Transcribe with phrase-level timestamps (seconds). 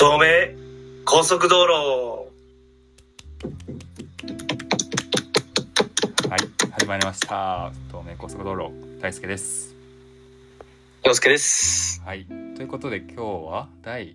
[0.00, 0.54] 東名
[1.04, 2.30] 高速道路。
[6.30, 7.72] はい始まりました。
[7.88, 8.70] 東名高速道路
[9.00, 9.74] 大輔です。
[11.02, 12.00] 洋介です。
[12.06, 14.14] はいということで今日は第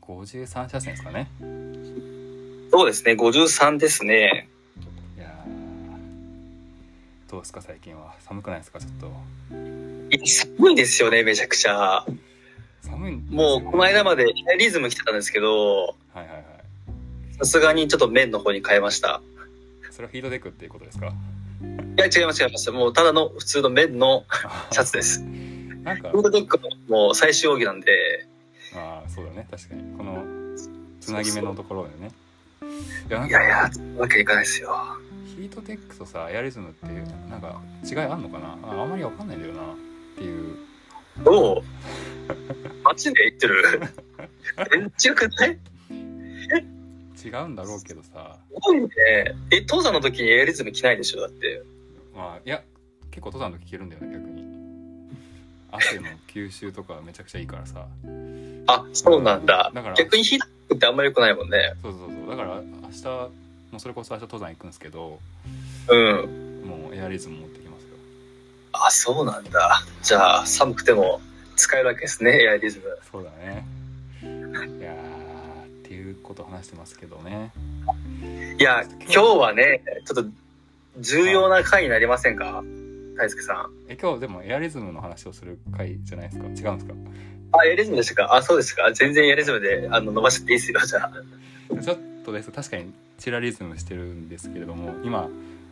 [0.00, 1.30] 53車線ですかね。
[2.70, 4.48] そうですね53ですね。
[5.18, 8.14] いやーどうですか最近は。
[8.20, 9.12] 寒くないですかちょっと。
[10.24, 12.06] 寒いですよねめちゃくちゃ
[12.84, 16.44] 寒いんですよもうこの間までリズム来てたんですけどはいはいはい。
[17.38, 19.20] さすがにちょっと麺の方に変えました。
[19.90, 21.06] それはフィードデックっていうことですか？
[21.06, 21.10] い
[21.96, 22.70] や違います違います。
[22.70, 24.24] もうただの普通の麺の
[24.70, 25.20] シャツです。
[25.82, 26.10] なんか。
[26.10, 28.26] フードデックのもう最終奥義なんで。
[28.74, 29.46] ああそうだね。
[29.50, 29.96] 確かに。
[29.96, 30.24] この
[31.00, 32.12] つなぎ目のところでね。
[33.08, 34.76] いやいやわけにいかないですよ。
[35.36, 36.86] ヒートテックとさエアリズムって
[37.30, 38.56] なんか違いあんのかな？
[38.62, 39.62] ああんまりわかんないんだよな。
[39.62, 39.64] っ
[40.16, 40.56] ていう
[41.22, 41.62] どう？
[42.82, 43.80] マジで言ってる？
[44.70, 45.58] 全然違くない
[47.24, 48.36] 違うんだろうけどさ。
[48.52, 48.88] すごいね。
[49.50, 51.20] え登山の時にエアリズム着ないでしょ？
[51.20, 51.62] だって。
[52.14, 52.62] まあいや
[53.10, 54.44] 結構登山の時聞けるんだよね逆に。
[55.72, 57.86] 汗の吸収とかめちゃくちゃいいからさ。
[58.66, 59.70] あそうなんだ。
[59.74, 61.74] だから逆にヒートテックってあんまり良くないもんね。
[61.82, 62.30] そうそうそう。
[62.30, 63.30] だから明日も
[63.78, 65.18] うそれこそ明日登山行くんですけど
[65.88, 66.62] うん。
[66.64, 67.60] もうエアリズム持って
[68.74, 69.82] あそうなんだ。
[70.02, 71.20] じゃあ寒くても
[71.56, 72.84] 使えるわけですねエアリズム。
[73.10, 73.66] そうだね。
[74.22, 74.26] い
[74.82, 77.52] やーっていうことを話してますけどね。
[78.58, 80.30] いや今日はねちょっと
[80.98, 82.62] 重要な回になりませんか？
[83.16, 83.70] 大輔さん。
[83.88, 86.44] え今日でもエアリズムの話をする回じゃないですか？
[86.46, 86.94] 違うんですか？
[87.52, 88.34] あエアリズムでしたか？
[88.34, 88.92] あそうですか。
[88.92, 91.12] 全然エアリズムであの伸ばしていいですよじゃあ。
[91.80, 92.50] ちょっとです。
[92.50, 95.28] 確かにチラリズムしてるんですけれども今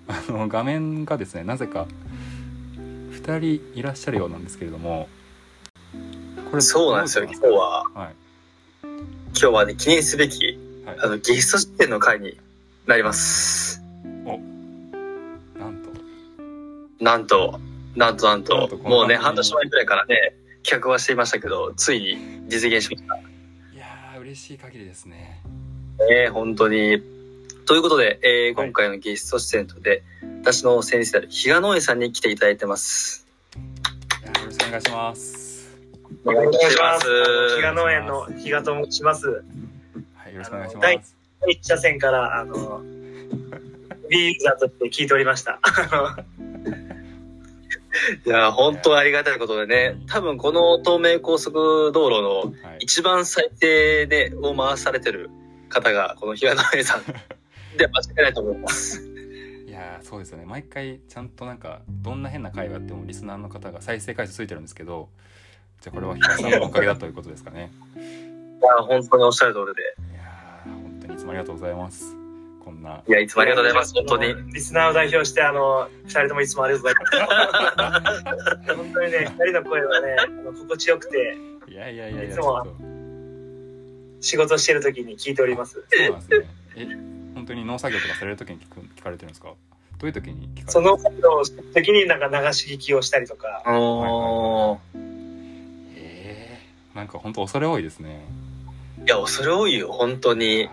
[0.07, 1.87] あの画面がですねなぜか
[3.23, 5.09] 2人いらっしゃるようなんですけれども
[6.51, 7.25] こそうなんですよ。
[7.25, 8.15] ど今日ははい。
[8.83, 10.97] 今日はね記念すべきはい。
[11.01, 12.39] あのゲスト出演の回に
[12.87, 13.83] なります。
[15.55, 15.91] なんと。
[17.01, 17.59] なんと
[17.97, 18.77] なんとなんと。
[18.83, 22.17] もうね半年前くらいからね企画はしていましたけどついに
[22.49, 23.17] 実現しました。
[23.17, 25.43] いやー嬉しい限りですね。
[26.11, 27.12] ね本当に。
[27.67, 30.03] ということで、えーはい今回のゲスト出演とで、
[30.43, 33.27] 私の先生である比嘉農園さんに来ていただいてます。
[33.55, 33.61] よ
[34.47, 35.71] ろしくお願いします
[36.25, 37.07] お願いします。
[37.57, 39.45] 比嘉農園の比嘉と申します。
[40.15, 41.17] はいよろしくお願いしま第す
[41.49, 42.83] 一車線から、あの、
[44.11, 45.61] ユーザーとして聞いておりました。
[48.27, 55.31] いや、本当ありがたいことでね、多分この東名高速道路のはい一番最低でを回されてる
[55.69, 57.03] 方が、この比嘉農園さん
[57.77, 59.03] で間違いないと思います。
[59.67, 65.09] いやーそうですよね毎回ちゃんとなんかどんな変な会話やってもリスナーの方が再生回数ついてるんですけど
[65.81, 67.99] じゃあこれは比嘉さんのおかげだということですかねい
[68.65, 70.13] や、本当におっしゃる通りで。
[70.13, 72.15] いやー本当にいつもありがとうございます
[72.65, 74.53] こんないや、いつもありがとうございます、本当に。
[74.53, 77.27] リスナーを代表して、あの、二人ともいつもありがとうござい
[77.77, 78.75] ます。
[78.77, 81.37] 本当にね、二人の声はね、あの心地よくて、
[81.69, 82.65] いやいやいやいやいつも
[84.21, 85.85] 仕事してる時に聞いております。
[85.91, 89.49] そうなんですねえ本当に農作業とかされる時に聞く聞かれてるんですか？
[89.49, 89.57] ど
[90.03, 90.73] ういう時に聞かれてる？
[90.73, 91.45] そのことを
[91.75, 94.79] 時になんか流し聞きをしたりとか、おー。
[95.97, 98.25] えー、なんか本当恐れ多いですね。
[99.07, 100.69] いや、それ多いよ、本当に。
[100.69, 100.73] あ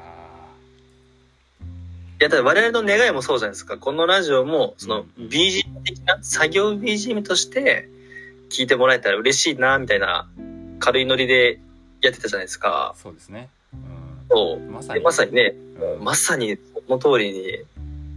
[2.21, 3.77] いや、だって我々の願いもそうじゃないですか。
[3.77, 7.87] このラジオも、そのうん BGM 的な、作業 BGM として
[8.51, 10.27] 聞いてもらえたら嬉しいな、みたいな
[10.79, 11.59] 軽いノリで
[12.01, 12.93] やってたじゃないですーか。
[12.97, 13.49] そうですね。
[13.53, 13.58] うん
[14.29, 14.59] そう。
[14.59, 15.01] でまさに。
[15.03, 15.53] まさにね、
[15.97, 16.03] うん。
[16.03, 16.57] まさに
[16.87, 17.59] その通りに。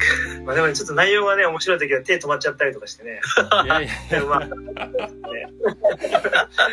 [0.45, 3.21] まあでもね、ちょっと内容がね、面白い時は手止まっちゃったりとかしてね。
[3.65, 3.93] いやいや。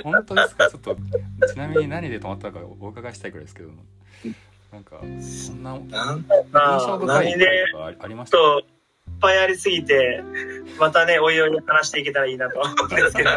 [0.04, 0.70] 本当ですか？
[0.70, 0.98] ちょっと
[1.48, 3.70] ちなみに何で止まったかお伺いしたいくらいですけど
[4.72, 5.90] なんかそんな印
[6.86, 7.34] 象深い
[7.72, 8.79] とかありましちょっと、いっ
[9.20, 10.24] ぱいありすぎて、
[10.80, 13.30] またね、おいおい話していけたらいいなと思うんですけど、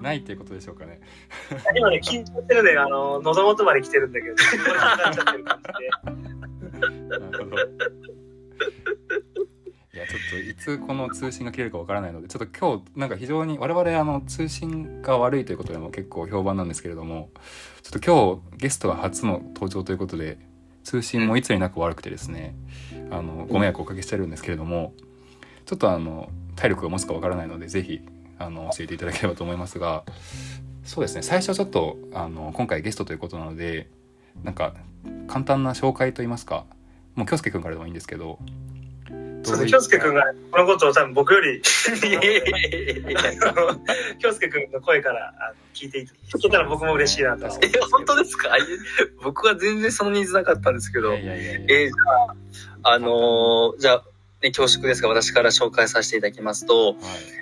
[0.00, 1.00] ないっていうことでしょうかね。
[1.76, 4.34] 今ね、緊張してるで、あの、喉元まで来てるんだけど、
[9.94, 17.30] いやちょっといつこの通信が切れるかわからないのでちょっと今日なんか非常に我々あの通信が悪いということでも結構評判なんですけれども
[17.82, 20.38] ちょっと今日ゲストが初の登場ということで
[20.82, 22.56] 通信もいつになく悪くてですね
[23.10, 24.92] あのご迷惑をおかけしてるんですけれども
[25.66, 28.00] ちょっとあの体力が持つかわからないので是非
[28.38, 30.04] あの教えていただければと思いますが
[30.84, 31.22] そうですね。
[31.22, 33.88] 最初ちょっとあの今回ゲストということなので
[34.42, 34.74] なんか
[35.28, 36.66] 簡単な紹介といいますか
[37.14, 38.38] もう京介君からでもいいんですけど
[39.44, 41.60] そうですね、京介くんがこのことを多分僕より、
[44.18, 47.50] 京介くんの声からあの聞いてい聞けたら僕も嬉しいなとえ、
[47.90, 48.48] 本当ですか？
[49.22, 51.12] 僕は全然そのニーズなかったんですけど。
[51.14, 51.92] えーじゃ
[52.84, 54.04] あ、あのーじゃあ、
[54.42, 56.96] ね、恐縮ですが、私から紹介させていただきますと、はい。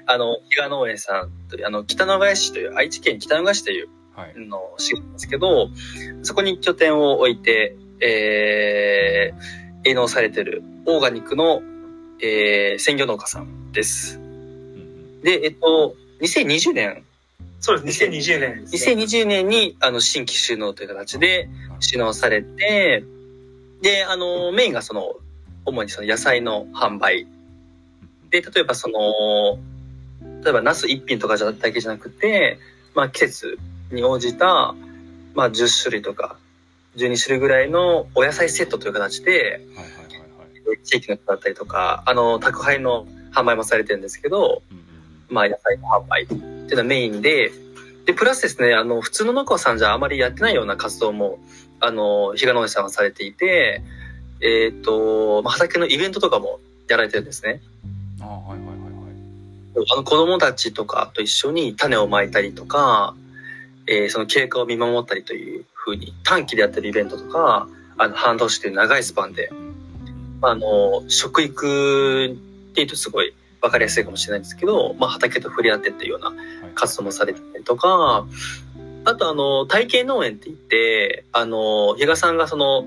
[0.06, 5.68] あの、比嘉農園さんという、あの、北野ヶ谷市という、愛知県北野ヶ谷市というはいの市なんですけど、
[6.22, 11.62] そこに拠点を置いて、えー、営農されてるオーガニックの、
[12.22, 14.20] えー、鮮魚農家さんです。
[15.24, 17.04] で、えっと、2020年、
[17.60, 21.48] そうです、2020年ですね、2020年に、あの、新規収納という形で、
[21.80, 23.04] 収納されて、
[23.82, 25.16] で、あの、メインがその、
[25.64, 27.26] 主にその野菜の販売。
[28.30, 29.58] で、例えばその、
[30.42, 32.58] 例えばナス一品とかじゃだけじゃなくて、
[32.94, 33.58] まあ季節
[33.90, 34.74] に応じた、
[35.34, 36.36] まあ10種類とか、
[36.96, 40.01] 12種類ぐらいのお野菜セットという形で、はいはい
[40.84, 44.62] 地域の人だったりとか、あの、宅配の販売もされてるんですけど、
[45.28, 47.52] まあ野菜の販売っていうのがメインで、
[48.04, 51.38] で、プラスですね、あの、普通の農家さんじゃあまりやってないような活動も、
[51.80, 53.82] あの、比嘉農園さんはされていて、
[54.40, 56.58] えっ、と、まあ、畑のイベントとかも
[56.88, 57.60] やられてるんですね。
[58.20, 63.14] あはいはいはいはいあの、子供たちとかと一緒に種をまいたりとか、
[63.86, 67.68] えーその経過を見守ったりというふうに短期でやってるイベントとか、
[67.98, 69.50] あの、半年という長いスパンで、
[70.42, 76.36] まあ、あの、食育っていうとすごいわかりやすいかもしれないんですけど、まあ、畑と触れ合ってっていうようなはい。
[76.74, 78.26] 活動もされてたりとか、
[79.04, 82.86] あとあの、体験農園って言って、あの、比嘉さんがその、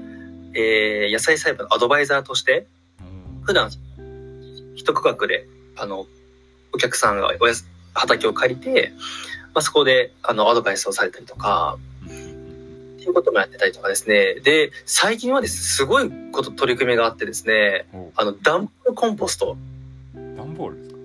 [0.53, 2.67] えー野菜栽培のアドバイザーとして、
[2.99, 3.43] うん。
[3.43, 3.69] 普段、
[4.75, 5.47] 一区画で、
[5.77, 6.05] あの、
[6.73, 8.91] お客さんがおやす畑を借りて、
[9.53, 11.77] まあ、そこで、あの、アドバイスをされたりとか、
[13.07, 14.35] いうこともやってたりとかですね。
[14.41, 19.57] で、最近はですね、すごいこと、取り組みがあってですね、おあの、ダンボールコンポスト。
[20.35, 20.95] 段ボールです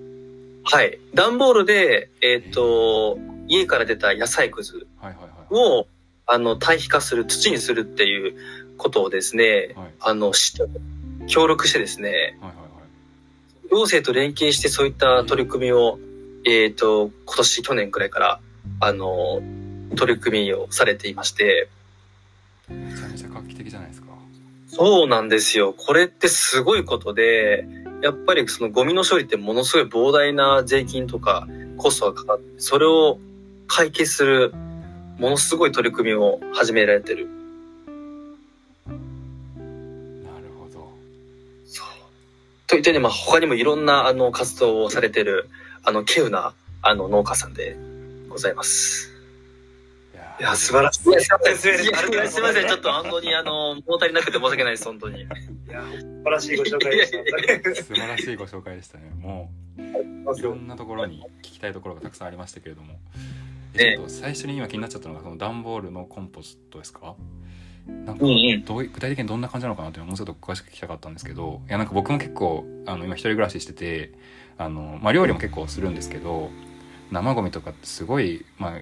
[0.71, 0.77] か？
[0.77, 0.99] はい。
[1.13, 3.17] 段ボールで、えっ、と、
[3.47, 5.87] 家から出た野菜くずはいはいはいを、
[6.27, 8.35] あの、堆肥化する、土にするっていう
[8.77, 9.87] ことをですね、はい。
[9.99, 10.31] あの、
[11.27, 12.51] 協力してですね、はいはいは
[13.65, 13.69] い。
[13.69, 15.99] 行政と連携してそういった取り組みを、
[16.45, 18.39] えっ、と、今年、去年くらいから、
[18.79, 19.41] あの、
[19.97, 21.67] 取り組みをされていまして、
[24.73, 25.73] そうなんですよ。
[25.73, 27.67] これってすごいことで、
[28.01, 31.45] やっぱりそのゴミの処理ってものすごい膨大な税金とか
[31.75, 33.19] コストがかかって、それを
[33.67, 34.53] 解決する
[35.19, 37.27] ものすごい取り組みを始められてる。
[38.87, 40.89] なるほど
[41.65, 41.87] そう。
[42.67, 45.49] といったように、まあ他にもいろんなあの活動をされてる、
[45.83, 47.75] あの、稀有なあの農家さんで
[48.29, 49.10] ございます。
[50.39, 51.09] いや素晴らしい。
[51.09, 51.57] いや、すいません。
[51.57, 52.67] すいません。
[52.67, 55.21] ちょっと本当にあの、物足りなくて申し訳ないです、本当に。
[55.21, 55.29] いや、
[55.83, 57.11] 素晴らしいご紹介でし
[57.75, 57.83] た。
[57.83, 62.93] 素晴らしいご紹介でしたねもういろんなところに聞きたいところがたくさんありましたけれども、
[63.73, 67.15] ねちょっと最初に今気になっちゃったのがその段ボールのコンポストですか？
[67.87, 74.13] なんかうんうんどうい具体的にどんな感じなのかなっていうのをもうちょっと詳しく聞きたかったんですけどいやなんか僕も結構あの今一人暮らししてて
[74.57, 76.51] あの、まあ、料理も結構するんですけど
[77.11, 78.81] 生ゴミとかってすごい、まあ、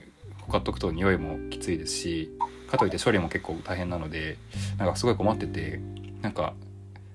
[0.49, 2.31] ほかっとくと匂いもきついですし
[2.67, 4.37] かといって処理も結構大変なので
[4.79, 5.79] なんかすごい困ってて
[6.23, 6.53] なんか、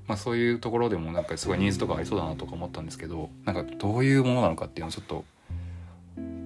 [0.06, 5.24] まあ、そういうところでもなんかすごいニーズとかありそうだなとか思ったんですけどなんかどういうものなのかっていうのをちょっと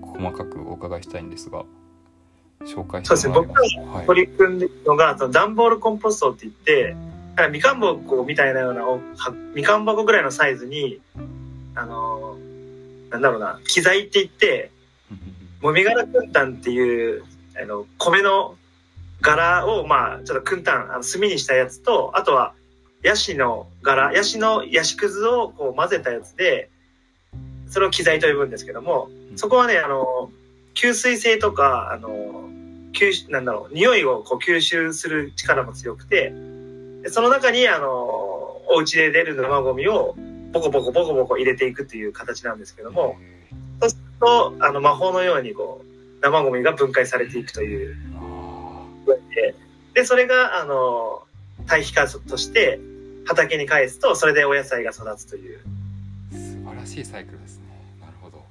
[0.00, 1.64] 細かくお伺いしたいんですが
[2.62, 4.06] 紹介してもらえますはい。
[4.06, 6.96] 取り組んでるのが、その段ボールコンポストって言って、
[7.52, 8.82] みかん箱みたいなような
[9.54, 11.00] みかん箱ぐらいのサイズに、
[11.76, 14.70] あのーなんだろうな、機材って言って、
[15.60, 17.24] もみ殻くんたんっていう、
[17.60, 18.56] あの、米の
[19.20, 22.54] 柄を、まあ、ちょっとくんたん、あの炭にしたやつと、あとは、
[23.02, 26.70] ヤシの柄、ヤシのヤシくずをこう混ぜたやつで、
[27.68, 30.30] それを機材と呼ぶんですけども、そこはね、あの、
[30.74, 32.48] 吸水性とか、あの、
[32.92, 36.32] 吸、なんだろう、匂いをこう吸収する力も強くて、
[37.02, 37.88] でその中に、あの、
[38.70, 40.16] お家で出る生ゴミを、
[40.52, 43.16] ボコボコボコボコ入れていくっていう形なんですけども、
[43.80, 45.88] そうすると、あの、魔法のようにこう、
[46.20, 47.96] 生ゴミが分解されていくという。
[48.16, 48.86] あ
[49.34, 49.54] で、
[49.94, 51.22] で、それが、あの、
[51.66, 52.80] 堆肥化として
[53.26, 55.60] 畑に返すと、それでお野菜が育つという。
[56.32, 57.64] ー素晴らしいサイクルですね。
[58.00, 58.44] なるほど。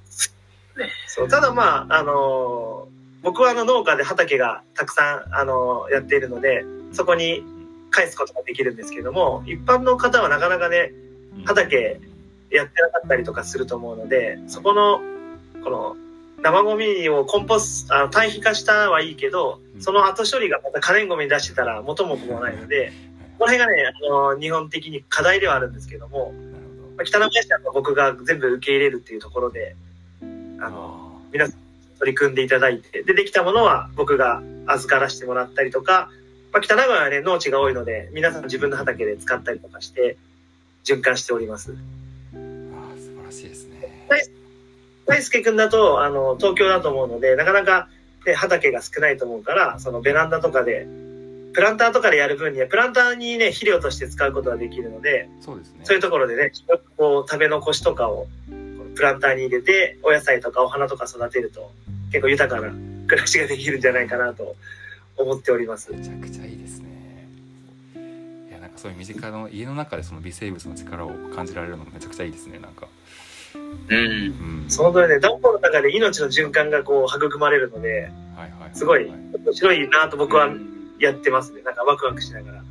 [1.06, 2.88] そうただまあ、あの、
[3.22, 7.42] 僕はあの農家で畑がたくさん、あの、やっているので、そこに
[7.90, 10.92] 返すことができるんですけども、一般の方はなかなかね、
[11.44, 12.00] 畑
[12.50, 15.00] やってなかったりとかすると思うので、そこの、
[15.64, 15.96] この、
[16.40, 22.92] 生ゴミをコンポス、あの、堆肥化したはいいけど、その後処理がまた可燃ゴミに出してたら元も子もないので、
[23.38, 26.32] この辺がね、あの、日本的に課題ではあるんですけども、
[26.96, 29.76] まあ、北の林は僕が全部受け入れるっていうところで、
[30.60, 31.58] あの、皆さん
[31.98, 36.10] 取り組んでいただいて、で、できたものは僕が預からせてもらったりとか、
[36.52, 40.16] まあ、北名古屋はね、農地が多いので、皆さん自分の畑で使ったりとかして、
[40.84, 41.76] 循環しております。
[42.32, 44.37] あー素晴らしいですね
[45.08, 47.88] 大輔くんだと、あの、東京だと思うので、なかなか、
[48.26, 50.86] ね、畑が少ないと思うから、そのベランダとかで、
[51.54, 55.80] プランターとかでやる分には、プランターにね、肥料として使うことができるので、そうですね。
[55.84, 56.52] そういうところでね、
[56.98, 58.26] こう、食べ残しとかを、
[58.94, 61.72] プランターに入れて、お野菜とかお花とか育てると、
[62.12, 62.70] 結構豊かな
[63.08, 64.56] 暮らしができるんじゃないかなと
[65.16, 65.90] 思っております。
[65.90, 67.28] めちゃくちゃいいですね。
[68.50, 72.86] いやなんかそういう身近な家の中でその微生物の力を感じられるのがめちゃくちゃいいですねなんか
[73.88, 73.96] うん。
[73.96, 74.70] うん。
[74.70, 80.48] その通りね、暖房の中で命の循環がこう、育まれるので、はいはいはすごいい面白いなと僕は
[81.00, 81.62] やってますね。
[81.62, 82.54] なんかワクワクしながら。
[82.54, 82.62] いや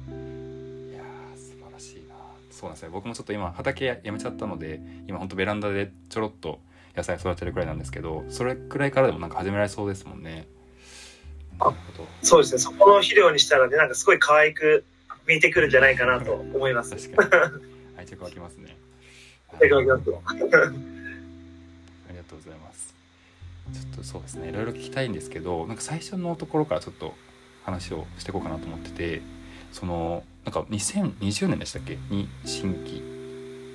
[1.36, 2.16] ー素晴らしいな。
[2.51, 6.60] そうなんですね僕もちょっと今畑ややめちゃったので今ほんとベランダでちょろっと
[6.96, 10.48] 野菜育てるくらいなんですけどそれくらいからでもなんか始められそうですもんね。
[12.22, 14.86] そうですね、そこの肥料にしたらね、なんかすごい可愛く
[15.25, 16.92] 見えてくるんじゃないかなと思います。
[16.96, 17.63] 確かに。
[17.98, 18.77] 愛着湧きますね
[19.54, 20.58] 愛着湧きますよありがと
[22.36, 22.94] うございます。
[23.74, 24.50] ちょっとそうですね。
[24.50, 27.16] いろいろ聞きたいんですけどなんか最初のところからちょっと
[27.63, 29.22] 話をしていこうかなと思ってて
[29.74, 31.98] そのなんか2020年でしたっけ？
[32.10, 33.01] に新規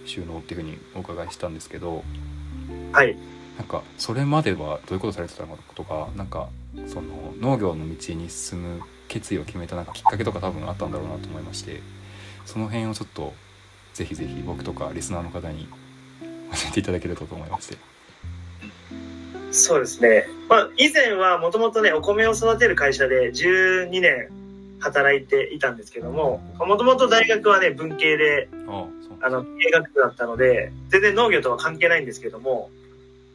[0.07, 2.02] 収納っていうふうにお伺いしたんですけど
[2.93, 3.17] はい。
[3.59, 6.49] なんかそれまではどういうことされてたのかとかなんか
[6.87, 11.83] その農業の道に進む決意を決めたなんかきっかけとか多分あったんだろうなと思いまして
[12.47, 13.35] その辺をちょっと
[13.95, 15.69] ぜひぜひ僕とかリスナーの方に
[16.23, 16.29] 教
[16.69, 17.77] えていただけるとと思いまして。
[19.51, 20.27] そうですね。
[20.49, 24.29] まあ、以前はもともとね、お米を育てる会社で12年
[24.81, 28.49] 働いていたんですけども、もともと大学はね、文系で、
[29.21, 32.71] あの、経営学部だったので、全然農業とは関係ないんですけども、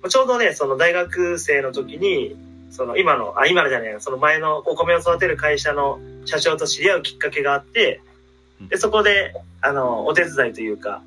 [0.10, 2.36] ちょうどね、その大学生の時に、
[2.72, 8.02] その今の、あ、今のじゃないその前のお米を育てる会社の社長と知り合うきっかけがあって、
[8.70, 11.02] で、そこで、あの、お手伝いというか、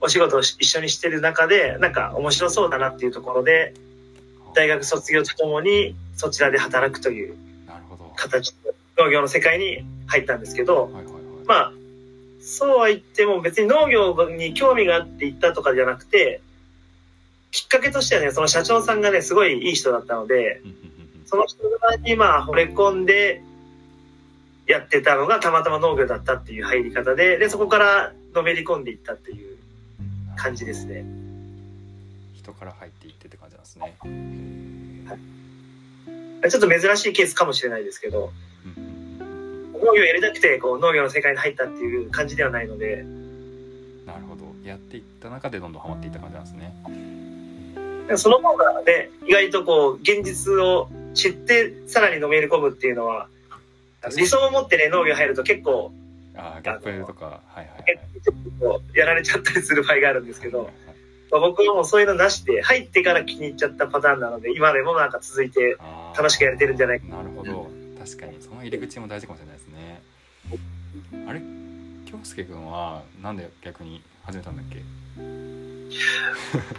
[0.00, 3.74] お仕事をし一緒にしてる中で、なんか面白そうだなっていうところで、
[4.54, 7.36] 大学卒業とともにそちらで働くという
[8.16, 11.14] 形で農業の世界に入ったんですけど、はいはいはい。
[11.46, 11.72] まあ、
[12.40, 16.40] そうは言っても別に農業に興味があって行ったとかじゃなくて、
[17.50, 20.62] きっかけとしてはね、その社長さんがね、すごいいい人だったので、
[21.26, 21.58] その人
[22.04, 23.42] にまあ惚れ込んで
[24.66, 29.56] やってたのがたまたま農業だったっていう入り方で、で、そこからのめり込んでいったっていう
[30.36, 31.04] 感じですね。
[32.34, 33.96] 人から入っていってって感じなんですね。
[36.50, 38.32] ちょっと珍しいケースかもしれないですけど、
[38.76, 38.96] うんうん
[39.86, 43.04] 農業やりたくてこう農業の世界に入ったっていう感じではないので、
[44.06, 44.46] なるほど。
[44.64, 48.16] やっていった中でどんどんハマっていった感じなんですね。
[48.16, 53.28] その方がね、意外とこう、現実を知ってさらにのめり込むっていうのは、
[54.16, 55.92] 理想を持ってね、農業入ると結構、
[56.36, 57.26] ああギャップとか。
[57.26, 58.98] はいはいはい。
[58.98, 60.72] やられちゃったりする場合があるんですけど、はい
[61.30, 65.76] まあ僕はもうそういうのなしで、入ってから気に入っちゃったパターンなので、今でもなんか続いて
[66.16, 67.06] 楽しくやれてるんじゃないか。
[67.08, 67.68] なるほど。
[67.98, 68.40] 確かに。
[68.40, 70.02] その入り口も大事かもしれないですね。
[71.28, 71.40] あれ？
[72.04, 74.82] 京介君はなんで逆に始めたんだっけ？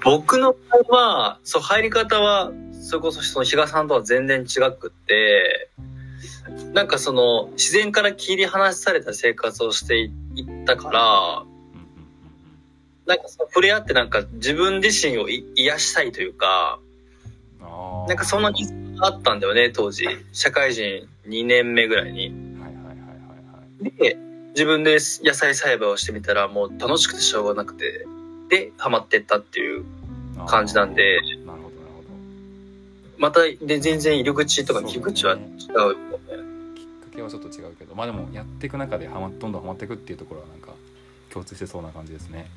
[0.03, 5.69] 僕の場合は、そう、入り方は、それこそその比嘉さんとは全然違くって、
[6.73, 10.11] なんかその、自然から切り離された生活をしてい
[10.63, 11.43] ったから、
[13.05, 16.79] なんかその触れ合ってなんか自分自身をい癒したいというか、
[18.07, 18.65] なんかそんなに
[18.99, 20.07] あったんだよね、当時。
[20.33, 22.33] 社会人2年目ぐらいに。
[23.81, 24.17] で、
[24.49, 28.05] 自分で野菜栽培をしてみたらもう楽しくてしょうがなくて、
[28.49, 29.85] で、ハマってったっていう
[30.47, 31.19] 感じなんで、
[33.17, 35.97] またで全然入り口とか切り口は違うよね。
[36.75, 40.73] きっかけはちょっと違うけどまあでもやっていく中ではまどんどんハマっていくっていうところはなんか
[41.31, 42.47] 共通してそうな感じですね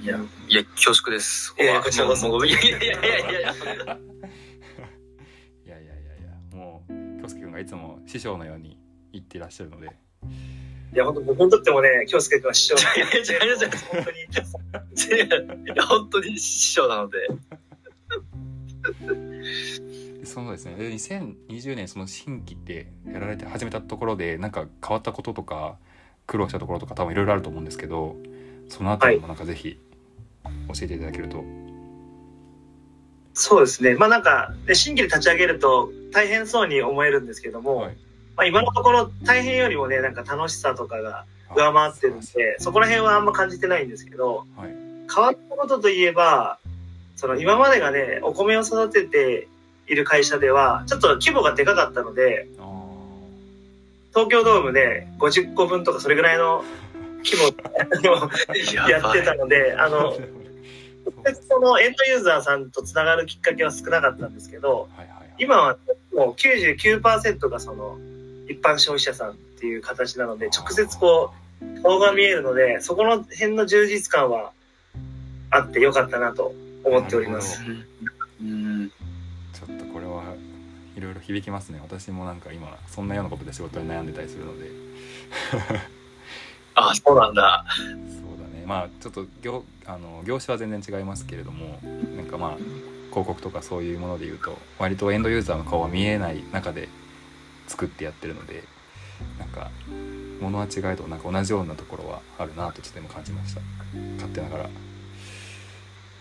[0.00, 0.16] いや、
[0.48, 1.52] いや、恐縮です。
[1.58, 3.42] いやいやいやいやいやいやいや。
[3.42, 3.44] い
[5.68, 5.86] やい
[6.22, 8.78] やもう京介君がいつも師匠のように
[9.12, 9.90] 言っていらっしゃるので
[10.94, 14.18] いや、本当僕にとってもね、京介君は師匠いやいやいやいや本当に。
[15.64, 17.28] いや、本当に師匠なので。
[20.20, 20.74] でそのですね。
[20.76, 25.76] で2020年その新規ってやられて始めたところでなんか変わったこととか
[26.26, 28.16] 苦労したところとか多分いろいろあると思うんですけど
[28.68, 29.78] そのあたりもなんかぜひ
[30.44, 30.50] 教
[30.82, 31.44] えていただけると、
[33.38, 33.94] そうですね。
[33.94, 37.96] まあなんか、で新規で立ち上げると大変そうに思えるんですけども、はい。
[38.36, 41.24] まあ今のところ大変よりもね、なんか楽しさとかが
[41.54, 44.74] 上回ってるんで、そこら辺はあんま感じてないんですけど、はい。
[45.14, 46.58] 変わったことといえば、
[47.18, 49.48] その今までがね、お米を育てて
[49.88, 52.62] いる会社では、ちょっと規模がでかかったので、あ
[54.10, 56.62] 東京ドームで50個分とかそれぐらいの
[57.24, 57.50] 規模
[58.02, 58.30] の
[58.88, 60.12] やってたので、ああの、
[61.48, 65.34] そのエンドユーザーさんとつながるきっかけは少なかったんですけど、はいはいはい。
[65.38, 65.76] 今は
[66.14, 67.98] もう99%がその
[68.48, 74.52] 一般消費者さんっていう形なので、直接こう、顔が見えるので、そこの辺の充実感は
[75.50, 76.54] あってよかったなと
[76.88, 77.62] 思っております。
[78.40, 78.90] うん。
[79.52, 80.34] ちょっとこれは
[80.96, 84.70] いろいろ響きますね私もなんか今そんなようなことで仕事に悩んでたりするので
[86.74, 87.64] あ、そうなんだ。
[87.78, 87.86] そう
[88.40, 91.78] だねまあちょっと業あの業種は全然違いますけれども
[92.16, 92.56] なんかまあ
[93.10, 96.88] 広告とかそういうもので言うと割とエンドユーザーの顔は見えない中で
[97.66, 98.64] 作ってやってるので
[99.38, 99.70] なんか
[100.40, 103.60] 物は違えどなんか同じようなところはあるなとちょっと今感じました
[104.16, 104.70] 勝手ながら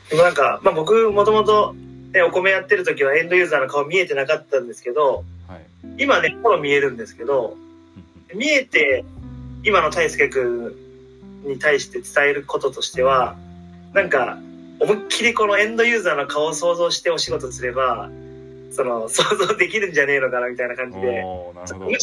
[0.09, 1.75] でもなんか、まあ僕もともと
[2.13, 5.65] ね、お米やってる時はエンドユーザーの顔見えてなかったんですけど、はい
[5.97, 7.67] 今ね、ほぼ見えるんですけど、うん
[8.35, 9.05] 見えて、
[9.63, 10.75] 今の大輔く
[11.45, 13.37] んに対して伝えることとしては、
[13.93, 14.37] なんか、
[14.79, 18.09] 思いっきりこのエンドユーザーの顔を想像してお仕事すれば、
[18.71, 21.23] その、想像できるんじゃねえのかなみたいな感じうんで。
[21.23, 21.97] おーなるほど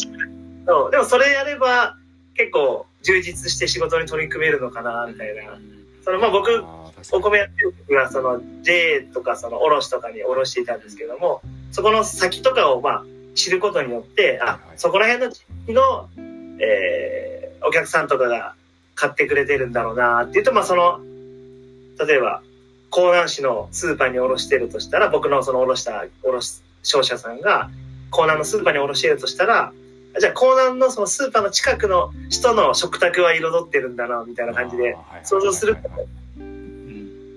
[0.67, 1.95] そうでもそれやれば、
[2.33, 5.59] 結構充実して仕事に取り組めるのかな、みたいな。
[6.03, 6.63] その、まあ僕、
[7.11, 13.03] お米やってる時は、その JA とかその卸とかに卸していたんですけども、そこの先とかをまあ
[13.35, 16.09] 知ることによって、あそこら辺の地域の、
[16.59, 18.55] えー、お客さんとかが
[18.95, 20.99] 買ってくれてるんだろうなっていうと、まあその、
[22.05, 22.41] 例えば、
[22.95, 27.69] 江南市のスーパーに卸してるとしたら、僕のその卸した卸商社さんが、
[28.17, 29.73] 江南のスーパーに卸してるとしたら、
[30.17, 35.77] じゃあ江南のそのスーパーの近くの人の食卓は彩ってるんだな、みたいな感じで、想像する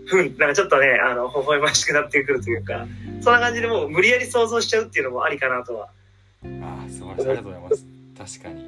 [0.09, 2.87] ふん、なんかちょっとね、あの、微笑ましくなってくるというか、
[3.21, 5.88] そんな感じでもう無理やり想像しちゃうっていうのもありかなとは。
[6.62, 7.87] ああ素晴らしいありがとうございます。
[8.40, 8.64] 確かに。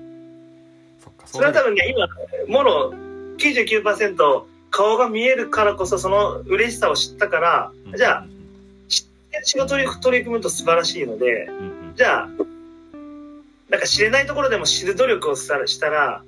[1.02, 2.08] そっかそれは多分ね、今、
[2.48, 2.94] もろ
[3.38, 8.26] 99%顔が見えるからこそその嬉しさを知ったから、じゃあ、
[9.42, 11.60] 仕事に取り組むと素晴らしいので、うんう
[11.92, 11.94] ん。
[11.96, 12.28] じゃあ、
[13.70, 16.22] なんか知れないところでも知る努力をしたら、したら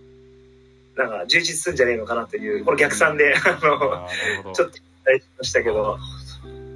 [0.96, 4.08] なんか充実するんじゃねえのかなという、これ逆算で、あの、あ
[4.54, 5.98] ちょっと期待しましたけど、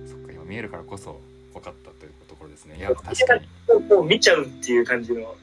[0.06, 1.20] そっか今見えるからこそ
[1.54, 2.76] 分かったというところですね。
[2.78, 3.46] いや確かに。
[3.88, 5.34] もう見ちゃうっていう感じの。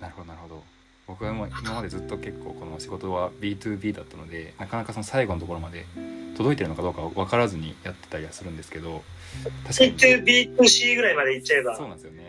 [0.00, 0.28] なるほど。
[0.28, 0.62] なるほど
[1.06, 5.84] 僕はもう今までずっと結構この仕事は B2B だったのでなかなかその最後のところまで
[6.36, 9.02] 届いてるのかどうか分からずにやってたりはするんですけど
[9.66, 9.96] 確かに。
[9.96, 11.76] B2B、B2C ぐらいまで行っちゃえば。
[11.76, 11.88] そう。
[11.88, 12.26] なんですよね。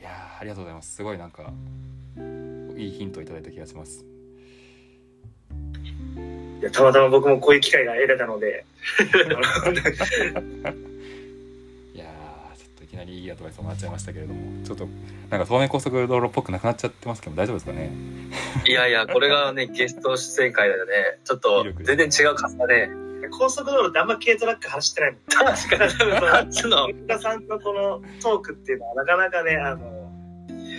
[0.00, 0.94] いやーありがとうございます。
[0.94, 1.52] すごいなんか
[2.76, 4.04] いいヒントをいただいた気がします
[6.60, 8.64] いやたまたま僕もこういう機会が得れたので、
[11.94, 14.88] いやーちょっといきなりいいアドバイスをもらっちゃいましたけれどもちょっと
[15.30, 17.90] なんか東名高速道路っぽくなくなっちゃってますけど大丈夫ですかね？
[18.66, 21.18] いやいや、これがね、 ゲスト出演会だよね。
[21.24, 22.90] ちょっと、全然違うかったね。
[23.30, 25.20] 高速道路ってあんま軽トラック走ってないもん。
[25.28, 25.92] 確かに。
[26.46, 26.88] 初の。
[26.92, 29.97] 福田さんのこのトークっていうのはなかなかね、あの、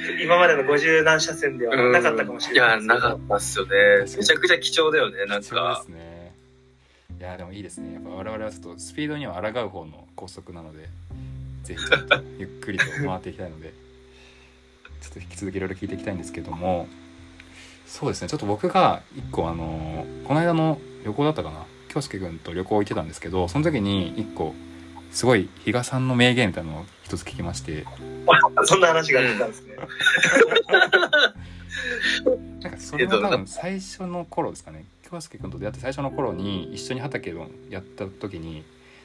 [0.24, 3.72] 今までの50何車線ではなかったかもしれないいや、なかったっすよね。
[4.02, 5.94] めちゃくちゃ貴重だよね、なん貴重かで。
[5.94, 6.34] すね。
[7.20, 7.94] いやーでもいいですね。
[7.94, 10.88] やっぱ我々はちょっとスピードには抗う方の高速なので
[11.64, 13.74] ぜひちょっとゆっくりと回っていきたいので
[15.02, 16.88] ちょっと引き続きいろいろ聞いていきたいんですけども。
[17.86, 18.30] そうですね。
[18.30, 21.66] ちょっと僕が一個あのーこの間の旅行だったかな。
[21.90, 24.54] 京介君と旅行行ってたんですけどその時に一個
[25.12, 27.86] すごい比嘉さんの名言みたいなのを一つ聞きまして
[28.66, 29.76] そんな話が出てたんですね。
[32.62, 38.64] なんかそれは多分最初の頃ですかね京介君と出会って最初の頃に一緒に畑をやった時に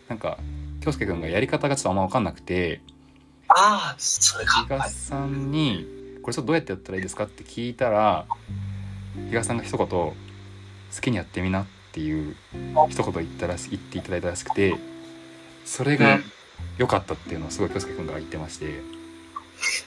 [0.08, 0.38] なんか
[0.82, 2.82] 京介君がやり方がちょっとあんま分かんなくて
[3.48, 4.68] ああ、それか比。
[4.68, 5.86] 嘉さんに
[6.20, 8.26] 「これちょっとどうやってやったらいいですか?」って聞いたら
[9.30, 10.14] 比嘉さんが一言「好
[11.00, 12.36] きにやってみな」っていう
[12.90, 14.74] 一言言ったらし言っていただいたらしくて
[15.64, 16.18] それが
[16.78, 18.80] 良かったっていうのをすごい京介君が言ってまして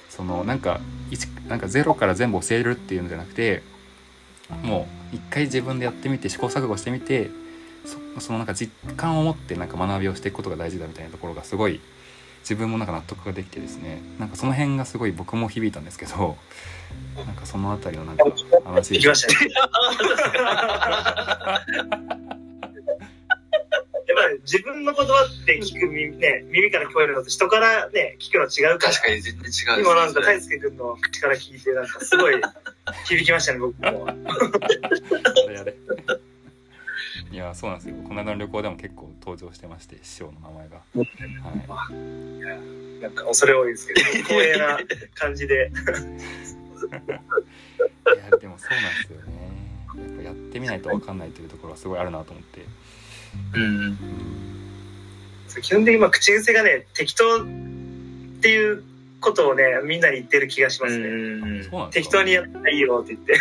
[0.10, 0.80] そのなんか
[1.12, 3.64] 一なんかゼロから全部教えるっていうのじゃなくて
[4.64, 7.30] もう一回自分でやってみて試行錯誤してみて
[7.86, 11.82] そそのなんか実感を持ってなんか学びをしていくことが大事だみたいなところがすごい
[12.42, 14.02] 自分もなんか納得ができてですね。
[14.20, 16.38] なんかその辺がすごい僕も響いたんですけど
[17.18, 18.24] なんかそのあたりのなんか
[18.64, 19.34] 話行きました
[24.18, 28.94] ぱり自分の言葉って聞く耳,、ね、耳から聞こえるのと人からね、聞くの違うから。
[28.94, 29.82] 確かに全然違うですね。
[29.82, 32.42] 今なんか、大輔くんの口から聞いて、なんかすごい
[33.06, 34.08] 響きましたね、僕も。
[34.08, 34.16] や
[35.50, 35.76] れやれ
[37.30, 40.78] いやそうなんですよこの間の旅行でも結構登場してまして師匠の名前が、
[41.70, 44.80] はい、なんか恐れ多いですけど、 光栄な
[45.14, 45.70] 感じで。
[46.88, 49.48] いやでもそうなんですよね
[49.98, 52.62] やっぱやってみないと分かんないというところはすごいあるなと思って
[53.54, 53.98] うん。
[55.62, 57.46] 基本的にまあ口癖がね、適当っ
[58.42, 58.84] ていう
[59.20, 61.08] ことをね、みんなに言ってる気がしますね。
[61.08, 63.36] うん適か当にやったらいいよって言って。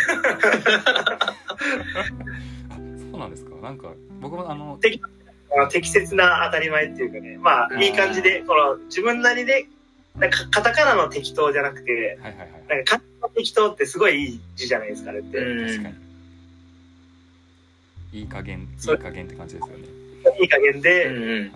[2.69, 2.75] あ
[3.11, 4.79] そうなんですかなんか僕もあの
[5.53, 9.67] あの適切な当たり前っていうかね、まあ、いい感じで、この自分なりで、
[10.17, 15.37] なんかカタカナの適当じゃなくて、はいはいはいなんか漢字の適当ってすごいいい字じゃないですか、あれって。
[15.37, 16.06] うん確かに
[18.13, 19.83] いい加減いい加減って感じですよね。
[20.39, 21.51] いい加減で、うん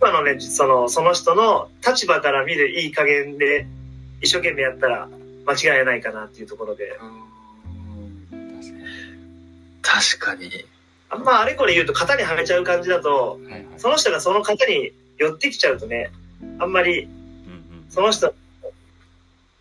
[0.00, 3.68] 今のね、その、その人の立場から見るいい加減で、
[4.20, 5.08] 一生懸命やったら
[5.46, 6.98] 間違いないかなっていうところで、
[9.80, 10.50] 確かに。
[11.08, 13.66] あんまあれこれ言うと型にはめちゃう感じだと、はいはい。
[13.76, 16.10] その人がその型に寄ってきちゃうとね、
[16.58, 17.08] あんまり
[17.88, 18.32] その人の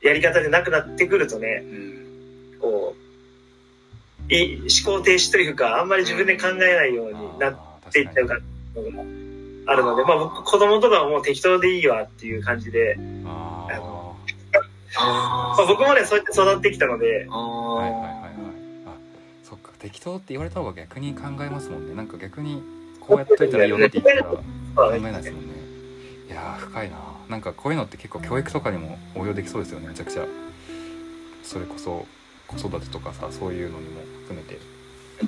[0.02, 2.58] やり方でなくなってくるとね、うん。
[2.60, 3.11] こう、い
[4.32, 7.56] 思考停止というか、あんまり自分で考えないようになっ
[7.92, 8.38] ていっちゃうか
[8.76, 13.68] のがあるので、まあ僕子供とかはもう適当でいいわっていう感じで、あ
[14.96, 18.32] まあ、僕もね、そうやって育ってきたので、あはいはいはいはい。
[18.88, 18.90] あ
[19.44, 21.96] そっか適当って言われた方が逆に考えますもんね。
[21.96, 22.64] なんか逆に
[23.00, 24.42] こうやっといたらいいよねって言ったら考
[24.96, 25.54] えないですもんね。
[26.30, 26.98] いやー深いな。
[27.30, 30.26] なんかこういうのって結構教育とかにも応用できそうですよねめちゃくちゃ。
[31.44, 32.06] それこそ
[32.58, 34.60] 子育てとかさそういうのにも含めて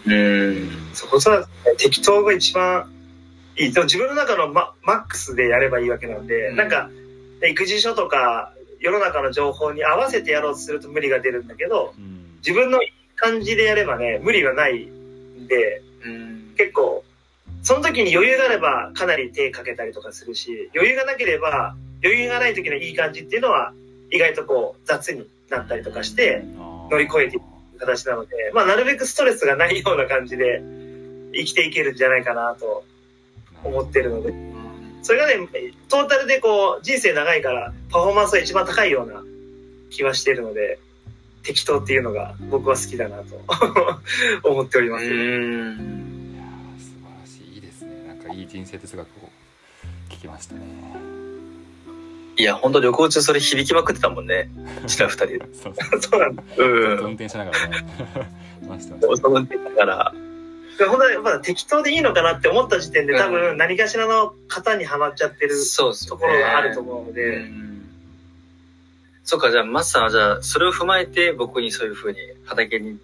[0.08, 0.70] うん。
[0.94, 2.92] そこさ、適当が一番
[3.58, 3.74] いい。
[3.74, 6.90] でも自分の中のママックスでやればいいわけなんで、うんなんか、
[7.48, 12.80] 育児書とか世の中の情報に合わせてやろうとすると無理が出るんだけど、うん自分の
[13.16, 16.54] 感じでやればね、無理はないんで、うん。
[16.58, 17.06] 結構、
[17.62, 23.72] その時に余裕があればかなり手かけたりとかするし、余裕がなければ、余裕がない時のいい感じっていうのは、
[24.12, 27.44] 意外とこう雑になったりとかして、あー乗り越えていく
[27.80, 30.62] 形なので、まあなるべくストレスがないような感じで
[31.34, 32.84] 生きていけるんじゃないかなと
[33.64, 34.34] 思ってるので、
[35.02, 35.48] それがね、
[35.90, 39.22] トータルでこう人生長いからパフォーマンスが一番高いような
[39.90, 40.80] 気はしてるので、
[41.44, 43.42] 適当っていうのが僕は好きだなと
[44.50, 45.06] 思っております。
[45.06, 45.12] うん。
[45.12, 49.30] いやー素晴らしいいいですねなんかいい人生哲学を
[50.10, 50.62] 聞きましたね
[52.38, 54.50] いや、本当旅行中それ響きまくってたもんね。
[54.84, 55.40] うちら二人で。
[55.54, 56.44] そう そうなんだ。
[56.58, 57.14] う運ん。
[57.14, 57.86] 転しながらね
[58.68, 60.14] 話してましたその時だから。
[60.88, 67.84] 本当にまだ適当でいいのかなって思った時点で多分何かしらの型にはまっちゃってるそうところがあると思うのうで、ん。
[69.24, 72.98] そっか、じゃあ、マスさんはじゃあ、それを踏まえて僕にそういうふうに畑に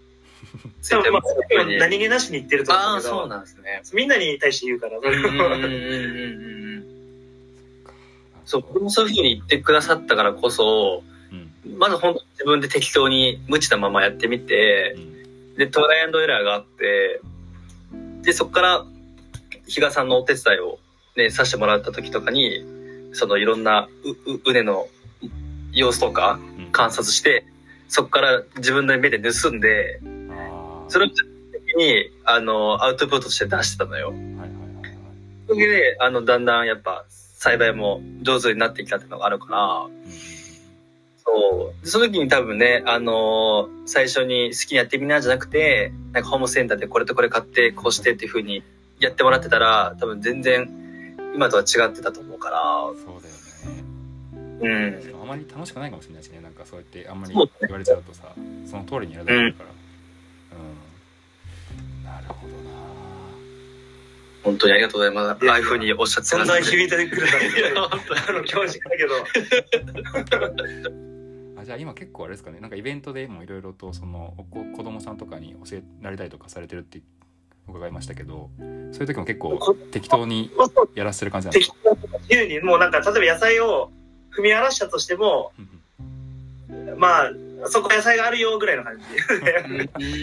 [0.82, 3.82] ついてでもまあ何気なしに言ってると思ああ、うけど、そうなんですね。
[3.94, 6.59] みんなに対して言うから、うんうんうんうんうん
[8.50, 11.36] そう、僕もそういうふうに言ってくださったからこそ、う
[11.70, 11.78] ん。
[11.78, 15.56] まず本当自分で適当に無知なままやってみてう、ん。
[15.56, 17.22] で、トライアンドエラーがあって、
[18.24, 18.86] で、そこから、
[19.68, 20.80] 比嘉さんのお手伝いを
[21.16, 22.66] ね、させてもらった時とかに、
[23.14, 24.88] そのいろんなう、う、うねの
[25.72, 26.72] 様子とかうん。
[26.72, 27.46] 観察して、
[27.88, 30.02] そこから自分の目で盗んで、
[30.88, 31.24] それを的
[31.78, 34.08] に、あの、アウトプットとして出してたのよ。
[34.08, 34.98] はいはいはいはい。
[35.48, 37.06] それで、あの、だんだんやっぱ、
[37.39, 39.91] 栽培も上手になってきたっていうのがあるから、うん
[41.30, 41.84] そう。
[41.84, 48.62] でその時に多分ね、あのー最初に好きにやってみなじゃなくて、なんかホームセンターでこれとこれ買って、こうしてっていう風に
[48.99, 50.69] やってもらってたら、多分全然
[51.34, 52.49] 今とは違ってたと思うか
[53.04, 53.36] そうだよ
[53.73, 53.84] ね。
[54.62, 55.23] ら、うん。
[55.23, 56.39] あまり楽しくないかもしれないしね。
[56.41, 58.34] なんかそうやってあんまり言われちゃうとさ
[58.69, 59.69] その通りにやるだけだから。
[60.60, 62.79] うん、なるほどな
[64.43, 65.49] 本当にありがとうございます。
[65.49, 66.56] ああいう風におっしゃってそんな。
[66.60, 67.21] 響いてくる
[67.73, 69.15] なんてあの恐縮だけど。
[71.62, 72.60] あじゃあ今結構あれですかね。
[72.60, 77.02] なんかイベントでもいろいろとそのお子子供さんとかに教えられたりとかされてるって
[77.67, 80.49] 伺いましたけどそういう時も結構こ適当に
[80.95, 81.89] やらせてる感じなんです適か？
[82.30, 83.91] 自由にもうなんか例えば野菜を
[84.36, 85.69] 踏み荒らしたとしてもうん。
[86.97, 87.32] まあ
[87.65, 89.04] そこ野菜があるよぐらいの感じ。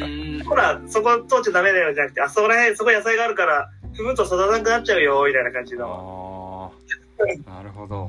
[0.03, 0.41] うん。
[0.49, 6.73] ほらそこ通っちゃダメだよじゃなくてあそこら辺そこ野菜があるから踏むと育たなくなっちゃうよみたいな感じの
[7.19, 8.09] ああなるほど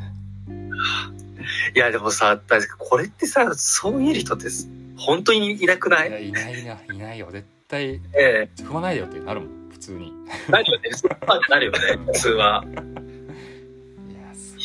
[1.75, 2.39] いや、でもさ、
[2.77, 4.47] これってさ、そういう人って
[4.97, 6.09] 本当にいなくない？
[6.09, 10.13] いやいないないないよ絶対ええ踏まないでよってなるもん普通に。
[10.49, 10.89] なるよね。
[11.49, 12.63] なるよね、普通は。
[12.65, 12.67] い
[14.13, 14.63] や、すご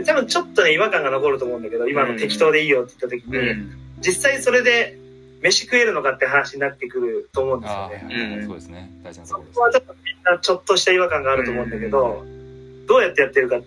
[0.00, 3.72] いな多分ちょっとね、違和感が残ると思うんだけど、今の適当でいいよって言った時に、うん。
[4.00, 4.98] 実際それで
[5.42, 8.44] 飯食えるのかって話になってくると思うんですよね。
[8.46, 8.90] そうですね。
[9.02, 9.62] 大事なとそころですこ。
[9.62, 12.24] はちょっとみんなちょっとした違和感があると思うんだけど、
[12.86, 13.60] どうやってやってるか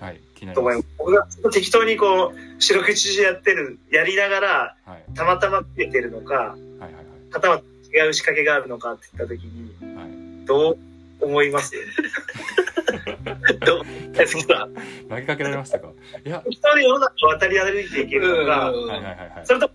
[0.00, 0.86] はい、気になと思いりま。
[0.86, 5.04] ますす僕がずっと適当にこう、四六時中やってる、やりながら、はい。
[5.14, 6.92] たまたま食えてるのか、はいはい
[7.32, 10.04] はたまた違う仕掛けがあるのかって言った時に、はい。
[10.04, 10.46] はい。
[10.46, 10.78] どう
[11.20, 11.72] 思います？
[13.64, 14.12] どう？
[14.12, 14.68] ですか
[15.08, 15.88] 投げかけられましたか？
[16.24, 19.46] いや、適当に世の中を渡り歩いていけるのか、うんはいはいはいはい。
[19.46, 19.70] それと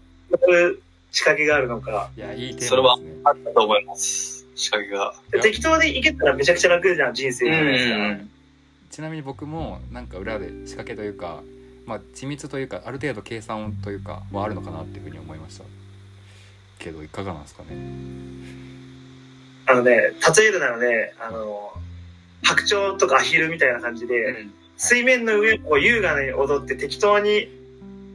[1.12, 3.22] 仕掛けがあるのか、いや、いいテそれはーマですね。
[3.24, 4.46] あったと思います。
[4.56, 5.42] 仕掛けが。
[5.42, 7.96] 適当でいけたらめちゃくちゃ楽じゃん、人生じゃないですか。
[7.96, 8.30] うん
[8.90, 11.42] ちなみに僕もなんか裏で仕掛けというか、
[11.86, 15.64] まあ、緻密というかある程度計算というかはあるのかなっていうふうに思いました
[16.80, 17.70] けどいかがなんですかね
[19.68, 21.72] あのね、例えるならね、あの、
[22.42, 27.48] 白鳥とかアヒルみたいな感じで、水面の上を優雅に踊って適当に、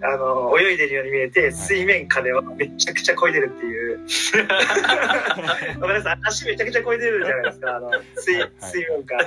[0.07, 4.01] あの、泳いでるように見えて、水面下ではめちゃくちゃ漕いでるっていう。
[5.81, 9.17] ごめんなさい、足めちゃくちゃ漕いでるじゃないですか、あの、水はい、水面下。
[9.17, 9.27] はい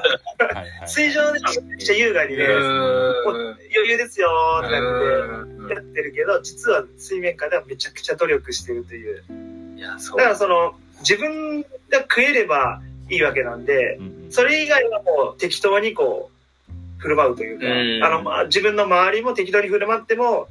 [0.56, 2.58] はい水上でめちゃくちゃ優雅にね、うん。
[3.76, 5.70] 余裕ですよーってなって、うん。
[5.70, 9.24] やってるけど、実は水面下ではめちゃくちゃ努力してるという。
[9.76, 10.18] いや、そう。
[10.18, 16.38] だからその、自分が食えればいいわけなんで、それ以外はもう適当にこう、
[17.00, 18.04] 振る舞うというか、うん。
[18.04, 20.48] あの、まあ、自分の周りも適当に振る舞っても、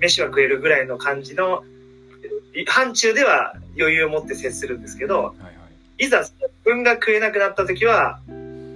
[0.00, 1.64] 飯は食えるぐらいの感じの、
[2.54, 5.50] い範疇では余裕を持って接するんですけど、はいは
[5.98, 6.04] い。
[6.04, 6.32] いざ自
[6.64, 8.20] 分が食えなくなった時は、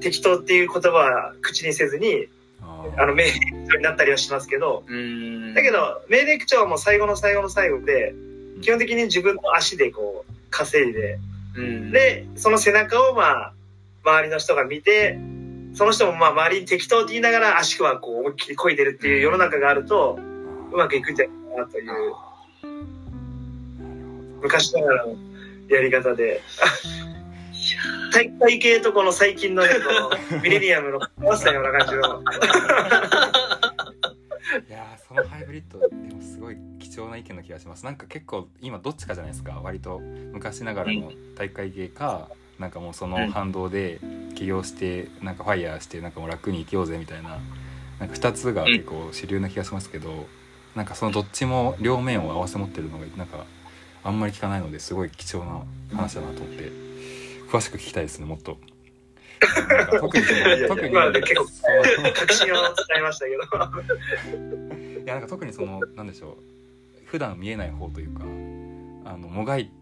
[0.00, 2.28] 適当っていう言葉は口にせずに、
[2.96, 3.40] あの、命令口
[3.72, 5.54] 調になったりはしますけど、うん。
[5.54, 8.14] だけど、命令口調はもう最後の最後の最後で、
[8.60, 11.18] 基本的に自分の足でこう、稼いで、
[11.56, 13.52] うん、で、その背中をまあ、
[14.04, 15.18] 周りの人が見て、
[15.74, 20.18] その人もまあ周りに適当って言いながら足はこう思いっきり漕いでるっていう世の中があると、
[20.72, 22.14] うまくいくんじゃないかなという、
[24.42, 25.16] 昔ながらの
[25.68, 26.40] やり方で。
[28.10, 29.92] 体育会系とこの最近のね、こ
[30.34, 32.00] のミレニアムの合わせたような感じの。
[34.66, 37.84] いやーそのハイブリッドでもすごい貴重な意見な気がします。
[37.84, 39.60] なんか結構今どっちかじゃないですか。
[39.62, 39.98] 割と
[40.32, 44.00] 昔ながらの大会系か、なんかもうその反動で
[44.34, 47.38] 起業してなんかファイヤーしてなんかもう楽に生きようぜみたいな
[48.00, 50.26] なんか2つが結構主流な気がしますけど、
[50.78, 53.44] なんかそのどっちも両面を合わせ持ってるのがなんか
[54.04, 55.60] あんまり聞かないのですごい貴重な
[55.96, 56.70] 話だなと思って
[57.50, 58.58] 詳しく聞きたいですねもっと。
[60.00, 60.24] 特に
[60.68, 61.44] 特にまあ結構
[62.14, 63.42] 確信を伝えましたけど。
[65.02, 66.36] いやなんか特にそのなんでしょう
[67.06, 68.22] 普段見えない方というか
[69.10, 69.72] あのもがい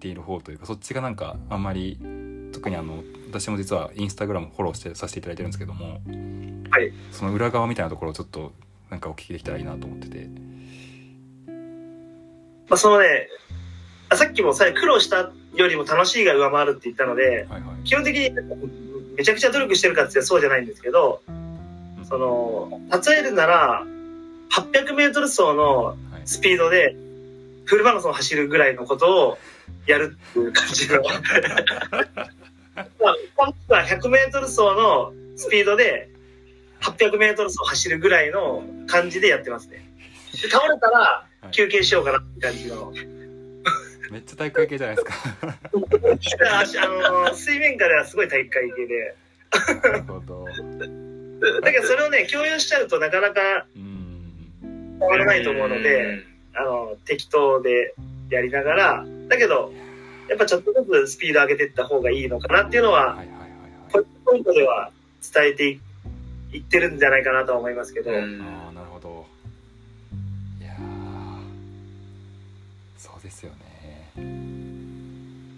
[0.00, 1.96] ている方というかそっちがなんかあんまり
[2.52, 6.00] 特にあの私も実はインスタグラムフォローしてさせていただいてるんですけども、
[6.70, 8.52] はいその裏側みたいなところをちょっと
[8.90, 10.28] なんかお聞きできたらいいなと思ってて。
[12.68, 13.28] まあそのね、
[14.08, 17.84] あさっきもさ、苦労したよりも楽しいが上回るって言ったので、はいはい。
[17.84, 18.30] 基本的に
[19.16, 21.22] めちゃくちゃ努力してるかってそうじゃないんですけど、
[22.08, 23.84] その、例えるなら、
[24.52, 25.96] 800メートル走のはい。
[26.24, 26.96] スピードで、
[27.64, 29.38] フルマラソン走るぐらいのことを
[29.86, 31.00] やるっていう感じの。
[32.74, 36.09] まあ、本当は100メートル走のスピードで、
[36.80, 39.84] 800メートル走走るぐらいの感じでやってますね。
[40.32, 40.98] で 倒れたら
[41.42, 41.50] はい。
[41.52, 42.92] 休憩しようかなって感じの。
[44.10, 45.14] めっちゃ体育会系じゃないですか。
[46.82, 49.14] あの、水面下ではすごい体育会系で。
[49.82, 50.44] なるほど。
[51.62, 57.94] だけどそれをね、共有しちゃうとなかなかうん変わらないと思うので、あの、適当で
[58.28, 59.72] やりながら、だけど、
[60.28, 63.50] やっぱちょっとずつスピード上げていった方がいいのかなっていうのは、はいはいはい
[63.90, 64.06] ポはい。
[64.06, 64.90] イントポイントでは
[65.34, 65.80] 伝えてい
[66.52, 68.40] いってるんじゃないかなとは思いますけど、うん。
[68.42, 69.26] ああなるほど。
[70.60, 70.78] いやー
[72.98, 74.12] そうですよね。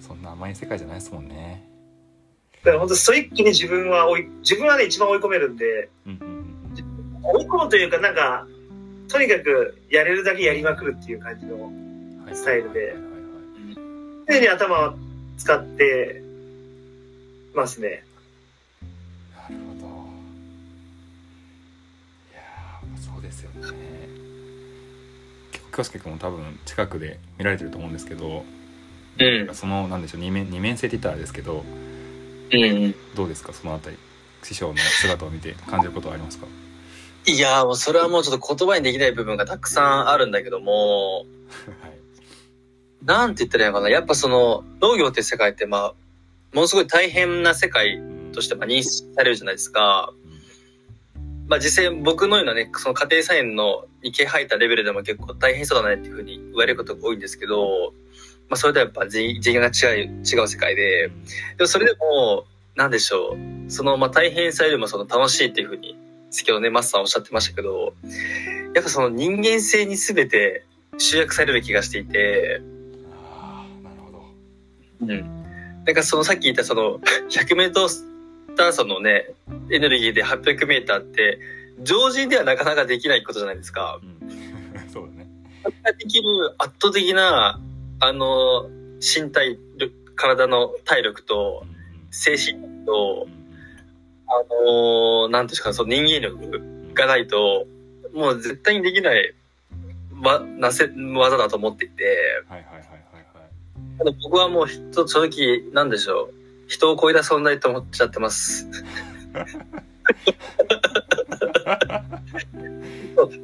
[0.00, 1.64] そんな甘い世界じゃないですもんね。
[2.62, 6.42] だから本当ストイックに自分は追い、自分はね、一番追い込めるんで、うんうんうん
[7.24, 8.46] 追い込むというかなんか、
[9.09, 11.70] とにかくやれるだけやりまくるっていう感じの、
[12.35, 12.96] スタイルで。
[14.28, 14.94] 常に頭を
[15.38, 16.22] 使って
[17.55, 18.05] ますね。
[23.53, 23.83] ーそうですよね
[25.53, 28.45] 結構京介君も多分近くで見られてると思うんですけど、
[29.19, 29.55] うん。
[29.55, 31.65] そのなんでしょう二面二面性って言ったらあれですけど
[32.53, 32.95] うん。
[33.15, 33.97] どうですかそのあたり？
[34.43, 36.47] 師匠の姿を見て感じることはありますか？
[37.27, 41.27] いやーもうそれはもうちょっと言葉にできない部分がたくさんあるんだけども、 はい
[43.05, 43.88] なんて言ったらいいのかな？
[43.91, 45.95] やっぱその農業って世界ってまあ、
[46.53, 50.12] ものすごい大変な世界うんとしてまあ認識されるじゃないですか。
[51.53, 57.93] まあ実際僕のようなね、その家庭菜園のに毛生えたレベルでも結構大変そうだねっていうふうに言われることが多いんですけど、
[58.49, 61.09] まあそれとはやっぱ次次元が違う、違う世界で、
[61.59, 63.71] でもそれでも、なんでしょう。
[63.71, 65.95] そのまあ大変さよりもその楽しいっていうふうに、
[66.31, 67.93] 先ほどね、マスさんおっしゃってましたけど、
[68.75, 70.65] やっぱその人間性に全て
[70.97, 72.62] 集約される気がしていて、
[73.15, 74.25] ああなるほど
[75.03, 75.45] うん。
[75.85, 77.57] なんかそのさっき言ったその 100
[78.53, 79.31] メートルターソのね、
[79.71, 81.38] エネルギーで800メーターって、
[81.81, 83.99] 常人ではなかなかできないことじゃないですか。
[84.03, 84.31] うん。
[84.93, 85.29] そうだね。
[85.99, 87.61] できる圧倒的な、
[88.01, 88.69] あの、
[89.01, 91.65] 身体力、体の体力と、
[92.11, 93.29] 精神力と、
[94.29, 97.67] あのなんていうんですか、その人間力がないと、
[98.12, 99.35] もう絶対にできない、
[100.23, 102.05] わ、なせ、技だと思っていて、
[102.49, 102.87] はいはいはいは
[104.05, 104.17] いはい。
[104.23, 106.41] 僕はもう人、正直、なんでしょう。
[106.72, 108.66] 人を超えた存在と思っちゃってます。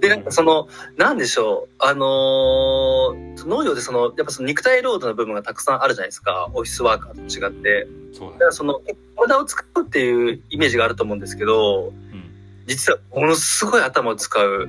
[0.01, 1.75] で、なんかその、なんでしょう。
[1.79, 6.49] あのー農業でその、やっぱその肉体労働の部分がたくさんあるじゃないですか。
[6.55, 7.87] オフィスワーカーと違って。
[7.87, 8.81] だかそうだねらその、
[9.17, 12.25] 体を使うっていうイメージがあると思うんですけど、うん
[12.67, 14.69] 実はものすごい頭を使う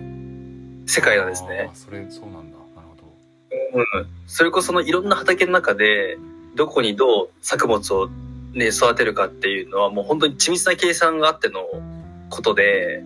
[0.86, 4.08] 世界なんですねそれそうなんだなるほどうん。
[4.26, 6.18] それこそそのいろんな畑の中で、
[6.56, 8.10] どこにどう作物を
[8.54, 11.66] ね、育てるかっていうのはもう本当に緻密な計算があっての
[12.30, 13.04] ことで、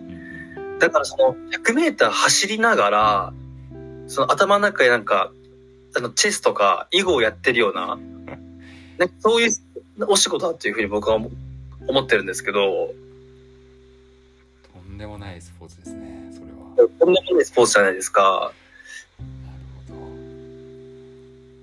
[0.78, 3.32] だからその100メーター走りながら、
[4.06, 5.32] その頭の中でなんか、
[5.96, 7.98] あの、チェスとか囲碁をやってるような、
[8.98, 9.50] なんかそういう
[10.08, 11.30] お仕事だっていうふうに僕は思
[11.86, 12.94] 思ってるんですけど、
[14.72, 18.52] とんでもないスポーツですねそれはこんなもんでスポーツじゃないですか。
[19.18, 20.00] なる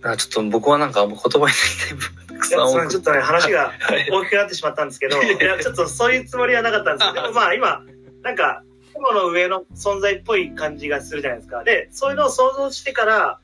[0.04, 1.54] ほどちょっと僕はなんかもう言葉に
[2.48, 4.10] ちょっとね、話が はい。
[4.12, 7.84] 大きくなってしまったんですけど、 いや、ちょっとそういうつもりはなかったんですけど、 でもまあ今、
[8.24, 11.64] なんか、雲の上の存在っぽい感じがするじゃないですか。
[11.64, 13.40] で、そういうのを想像してから、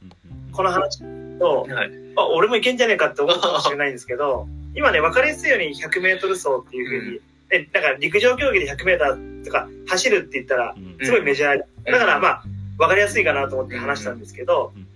[0.51, 0.99] この話
[1.39, 1.91] と、はい。
[2.15, 11.05] あ、俺もいけんじゃねえかって思うかもしれないんですけど、今ね、分かりやすいように100メートル走っていうふうに、ね、なんか陸上競技で100メーターとか走るって言ったら、うん。
[11.05, 11.53] すごいメジャー。
[11.53, 11.91] うん。
[11.91, 12.43] だからまあ、
[12.77, 14.88] 分かりやすいかなと思って話したんですけど、うん。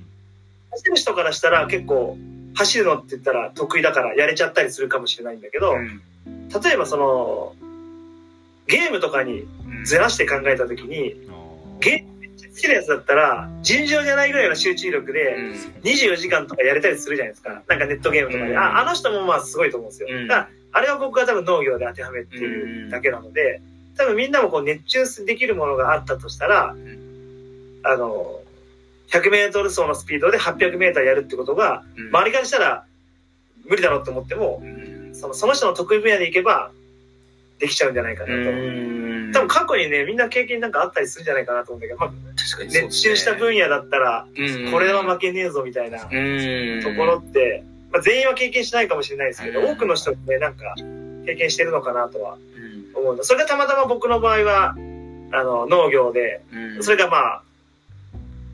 [0.71, 2.17] 走る人からしたら結構、
[2.53, 6.01] 走るのって言ったら得意だからやれちゃったりするかもしれないんだけど、うん。
[6.49, 7.55] 例えばその、
[8.67, 9.45] ゲームとかに
[9.85, 12.05] ずらして考えたときに、うんあーゲ
[12.51, 15.53] 好きなやつだったら、尋常じゃないぐらいの集中力で、うん。
[15.83, 17.63] 24時間とかやれたりするじゃないですか。
[17.67, 18.51] なんかネットゲームとかで。
[18.51, 18.57] うん。
[18.57, 20.09] ああの人もまあすごいと思うんですよ。
[20.11, 20.27] うん。
[20.27, 23.61] だから、あれは僕は多分農業で当てはめてるだけなので、
[23.97, 26.77] 多分みんなもこう熱中できるものがあったとしたら、ん。
[27.83, 28.40] あの、
[29.11, 32.07] 100メートル走のスピードで800メーターやるってことが、うん。
[32.09, 32.85] 周りからしたら
[33.67, 35.13] 無理だろうって思ってもう、ん。
[35.15, 36.71] そのその人の得意分野でいけば、
[37.59, 38.33] できちゃうんじゃないかなと。
[38.33, 39.31] うん。
[39.33, 42.81] 多分過去にね、みんな経験なんかあったりするんじゃないかなと思うんだけど、まあ、確かにね。
[42.87, 44.71] 熱中した分野だったら、うん。
[44.71, 46.95] これは負けねえぞみたいなとうん。
[46.97, 49.71] ころって、まあ、全員は経験しないかもしれないですけど、うん。
[49.71, 50.73] 多くの人がね、なんか
[51.25, 52.37] 経験してるのかなとは
[52.95, 52.99] うん。
[52.99, 53.23] 思う。
[53.23, 54.75] それがたまたま僕の場合は、
[55.33, 56.83] あの、農業で、うん。
[56.83, 57.43] それがまあ、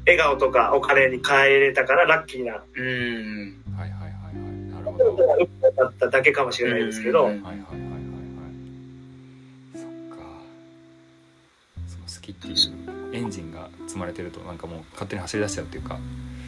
[0.07, 2.63] 笑顔とかお金に変えれたからラッキーな。
[2.75, 3.61] うん。
[3.77, 4.35] はいはいはいはい。
[4.71, 5.27] なるほど。
[5.27, 7.27] はいだっただけかもしれないですけど、うん。
[7.27, 7.61] はいはいはいはい。
[9.73, 9.83] そっ
[10.17, 10.23] か。
[11.87, 12.55] その好きっていう
[13.13, 15.99] エンジンが積まれてるとなんかもう勝手に走り出しちゃうっていうか。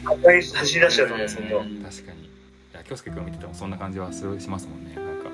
[0.04, 1.62] 走り出しちゃうと思うんですけどう。
[1.62, 1.82] ん。
[1.82, 2.22] 確かに。
[2.22, 2.28] い
[2.72, 4.94] や京介君見ててもそんな感じはするしますもんね。
[4.94, 5.30] なんか。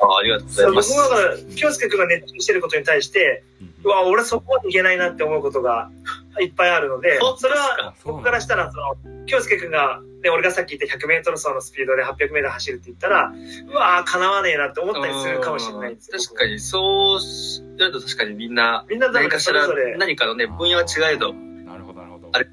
[0.00, 0.94] あありがとうござそ僕いうます。
[0.94, 3.42] もだから、京介君が熱中してることに対して、
[3.82, 5.90] うわ、俺そこまでいけないなって思うことが
[6.40, 13.32] いっぱいあるのでそれはか僕からしたら、その、京介君が、ね、俺がさっき言った100メートル走のスピードで800メートル走るって言ったら、
[13.68, 16.18] うわー、叶わねえなって思ったりするかもしれないんですよ。
[16.18, 22.28] 確かに、そうやると確かにみんな、みんな何かしらそれぞれ、何かのね、分野は違えど、なるほどなるほど。
[22.32, 22.46] あれ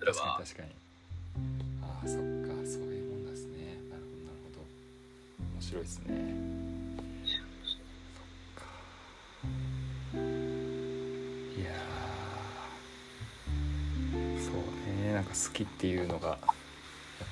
[0.00, 0.68] それ確かはに確かに。
[1.82, 2.22] ああそっか
[2.66, 3.78] そういうもんですね。
[3.90, 4.64] なるほどなるほど。
[5.54, 6.35] 面白いですね
[15.26, 16.38] か好きっていうのがやっ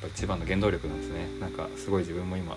[0.02, 2.56] ぱ一番の原動力なんですねなんかすごい自分も今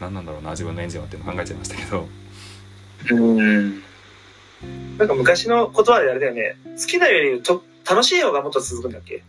[0.00, 2.08] 何なんだろうな自分のエンジンはっていうの考えちゃいましたけど
[3.10, 3.82] うん。
[4.98, 9.22] なんか昔の言葉であれだよね、好きなよりと楽しい方がもっと続くんだっけ？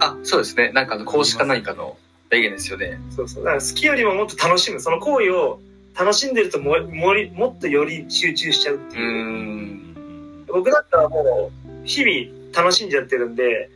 [0.00, 0.72] あ、そうですね。
[0.72, 1.98] なんかあの、公式か何かの
[2.30, 2.98] 名言ですよね。
[3.14, 3.44] そうそう。
[3.44, 4.80] だから好きよりももっと楽しむ。
[4.80, 5.60] その行為を
[5.94, 9.08] 楽しんでるとももりもっとより集中しちゃうってういう。
[9.10, 10.44] ん。
[10.48, 13.70] 僕だったらもう、日々楽しんじゃってるんで、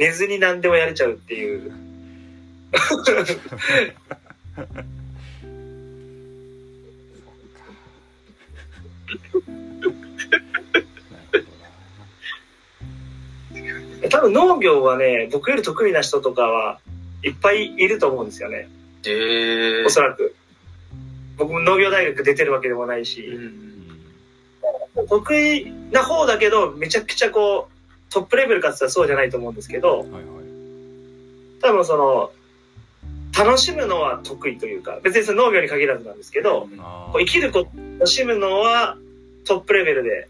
[0.00, 1.72] 寝ずに何でもやれちゃうっていう。
[14.10, 16.80] 多分農業はね、僕より得意な人とかは
[17.22, 18.70] いっぱいいると思うんですよね。
[19.06, 20.34] ええおそらく。
[21.36, 23.70] 僕も農業大学出てるわけでもないし、うん
[25.08, 27.69] 得意な方だけど、めちゃくちゃこう、
[28.10, 30.22] トップレベルかって言ったらそうじゃないと思うんですけど、はいはい。
[31.62, 32.32] 多分その、
[33.36, 38.96] 楽しむのは得意というか、別にその農業に限らずなんですけど、あこう生きることを楽しむのは
[39.44, 40.28] トップレベルで、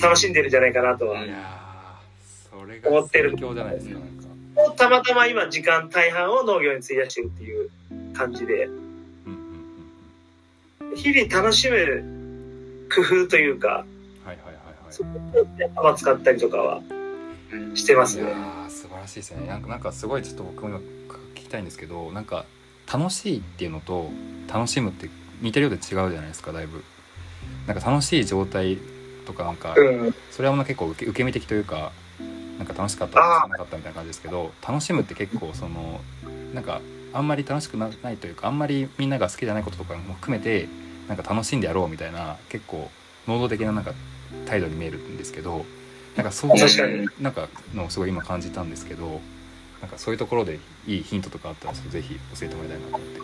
[0.00, 1.24] 楽しんでるんじゃないかなとは
[2.84, 3.94] 思ってる最強じゃないですか。
[3.94, 7.70] なんかたまたま今時間大半を農業に費やしてるっていう
[8.14, 8.76] 感じで、うん
[10.80, 10.96] うん。
[10.96, 13.84] 日々楽しむ工夫というか、
[14.98, 16.80] うんはいはいはいはい頭使ったりとかは
[17.52, 18.32] うんしてますね。
[18.68, 20.82] 素晴らしいですねなんかなんかすごいちょっと僕も聞
[21.34, 22.44] きたいんですけどなんか
[22.92, 24.10] 楽しいっていうのと
[24.52, 25.08] 楽しむって
[25.40, 26.82] 似てるようで違うじゃないですかだいぶ
[27.66, 28.78] なんか楽しい状態
[29.26, 30.14] とかなんかうん。
[30.30, 31.92] それはもう結構受け受け身的というか
[32.58, 36.00] なんか楽しかった楽しくなかったみたいな感じですけど楽しむって結構その
[36.54, 36.80] なんか
[37.12, 40.68] あんまり楽しくなないというかあんまりみんなが好きじゃないこととかも含めて
[41.08, 42.90] なんか楽しんでやろうみたいな結構
[43.26, 43.92] 能動的ななんか
[44.46, 45.64] 態度に見えるんですけど
[46.16, 49.20] なんかそういうなんかのをすごい今感じたんですけど
[49.80, 53.20] なんかそういうところでいいヒントとかあったらぜひ教えてもらいたいなと思って。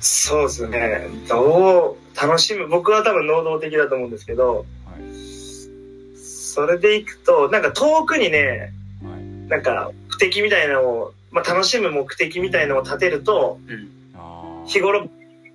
[0.00, 1.08] そうですね。
[1.28, 2.68] どう、楽しむ。
[2.68, 5.00] 僕は多分能動的だと思うんですけど、はい
[6.16, 8.72] それでいくと、なんか遠くにね、
[9.04, 13.90] はい、なんか目的みたいなのを、まあ楽しむ目的みたいなのを立てると、うん
[14.66, 15.08] 日頃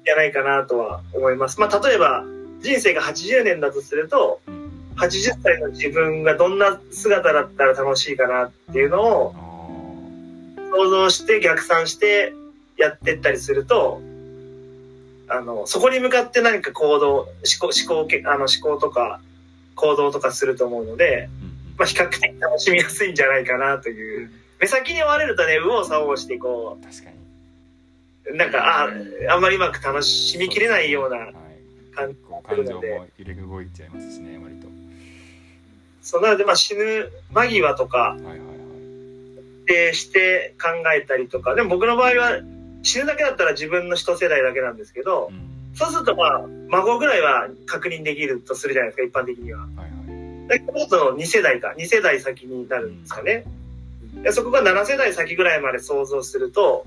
[0.05, 1.59] じゃないかなとは思います。
[1.59, 2.23] まあ例えば、
[2.61, 4.65] 人生が80年だとすると、うん。
[4.97, 9.35] 80歳の自分がどんな姿だったら楽しいかなっていうのを
[10.71, 12.33] 想像して逆算して
[12.77, 14.01] やってったりすると、
[15.27, 17.27] あの、そこに向かって何か行動、思
[17.59, 19.19] 考、思考け、あの思考とか
[19.75, 21.29] 行動とかすると思うので、
[21.77, 24.31] まあ比較的楽しみやすいんじゃないかなという。
[24.59, 27.17] 目先に追われるとね、右往左往してこ確かに。
[28.33, 31.31] う、なんか、ああんまりうまく楽しみきれないような
[31.95, 32.81] 結構感情も
[33.17, 34.67] 揺れ動いちゃいますしね割と。
[36.01, 38.15] そうなので、まあ死ぬ間際とか
[39.65, 42.39] でして考えたりとか、でも僕の場合は
[42.83, 45.55] 死ぬだけだったら自分の一世代だけなんですけどう、ん。
[45.73, 49.61] そうするとまあ、孫ぐらいは確認できるとするじゃないですか、一般的には。
[49.61, 50.47] はいはい。
[50.47, 53.43] だけど、もっと2世代か、2世代先になるんですかね。
[54.23, 56.85] でそこが7世代先ぐらいまで想像すると、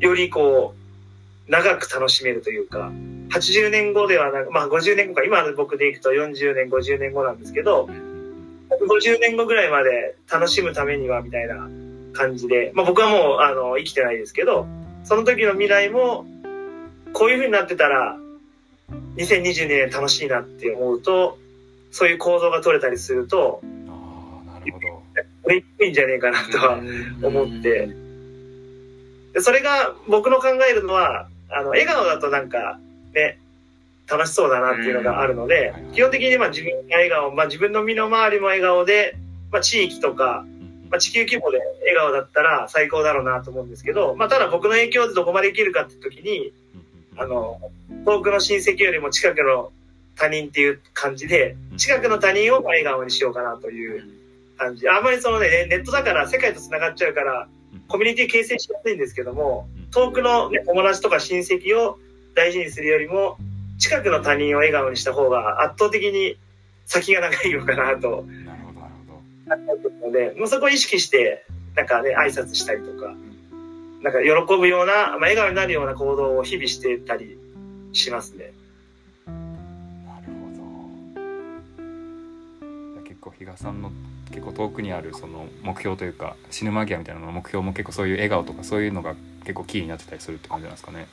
[0.00, 0.79] よりこう、
[1.50, 2.92] 長く楽しめるというか、
[3.30, 8.10] 80年後ではなく、まあ50年後か、今の僕でいくと40年、50年後なんですけどうん、うん
[8.70, 11.68] 50年後ぐらいまで楽しむためにはみたいな
[12.12, 14.66] 感じで、まあ僕はもうあの生きてないですけど、
[15.02, 16.24] その時の未来も
[17.12, 18.16] こういう風になってたら
[19.16, 21.36] 2022年楽しいなって思うと、
[21.90, 25.00] そういう行動が取れたりすると、うんああなるほど。
[25.52, 26.78] いいんじゃねえかなとは
[27.22, 27.88] 思って、
[29.32, 32.78] でそれが僕の考えるのは、あの、笑顔だとなんか
[33.14, 33.38] ね、
[34.10, 39.16] 楽しそうだなっていうのがあるのでうん、基本的にまあ自分が笑顔、まあ自分の身の回りも笑顔で、
[39.52, 40.44] まあ地域とか、
[40.90, 46.52] まあ地球規模で笑顔だったら最高だろうなと思うんですけど、まあただ僕の影響でどこまで生きるかって時に、
[47.16, 47.60] あの、
[48.04, 49.70] 遠くの親戚よりも近くの
[50.16, 54.04] 他人っていう感じで、近くの他人を笑顔にしようかなという
[54.58, 54.88] 感じ。
[54.88, 57.59] あんまりそのね、ネットだから世界と繋がっちゃうから、うん
[57.90, 61.98] コミュニティ形成しやすいんですけどもうん、遠くの、ね、友達とか親戚を
[62.34, 63.36] 大事にするよりも、
[63.78, 66.36] 近くの他人を笑顔にした方が圧倒的に
[66.86, 68.24] 先が長いのかなと。
[68.44, 68.92] なるほどなる
[69.82, 70.06] ほど。
[70.06, 73.14] ので、もうそこを意識して、なんかね、挨拶したりとか、
[74.02, 77.38] なんか喜ぶような、まあ、笑顔になるような行動を日々してたり
[77.92, 78.52] しますね。
[79.26, 79.32] な
[80.20, 80.50] るほ
[83.00, 83.02] ど。
[83.02, 83.90] 結構比嘉さんの
[84.30, 91.06] 結構遠くにあるその目標というか死ぬ間際みたいなのの目標も結構そういう笑顔とかそういうのが結構キーになってたりするって感じなんですかね？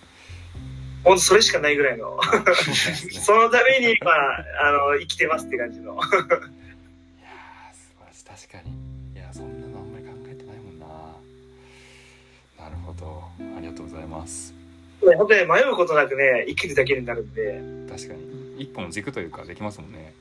[1.03, 2.19] ほんとそれしかないぐらいの。
[3.21, 5.93] そのために、まあ、あの、生きてますって感じの。
[5.93, 8.47] いやー素晴らしい。
[8.49, 8.75] 確かに。
[9.13, 10.85] いやそんなのあんまり考えてないもんな。
[12.61, 13.23] なるほど。
[13.57, 14.53] ありがとうございます。
[15.07, 18.61] ね本当に迷うことなくね、生きるだけになるんで、確かに。
[18.61, 20.13] 一本の軸というかできますもんね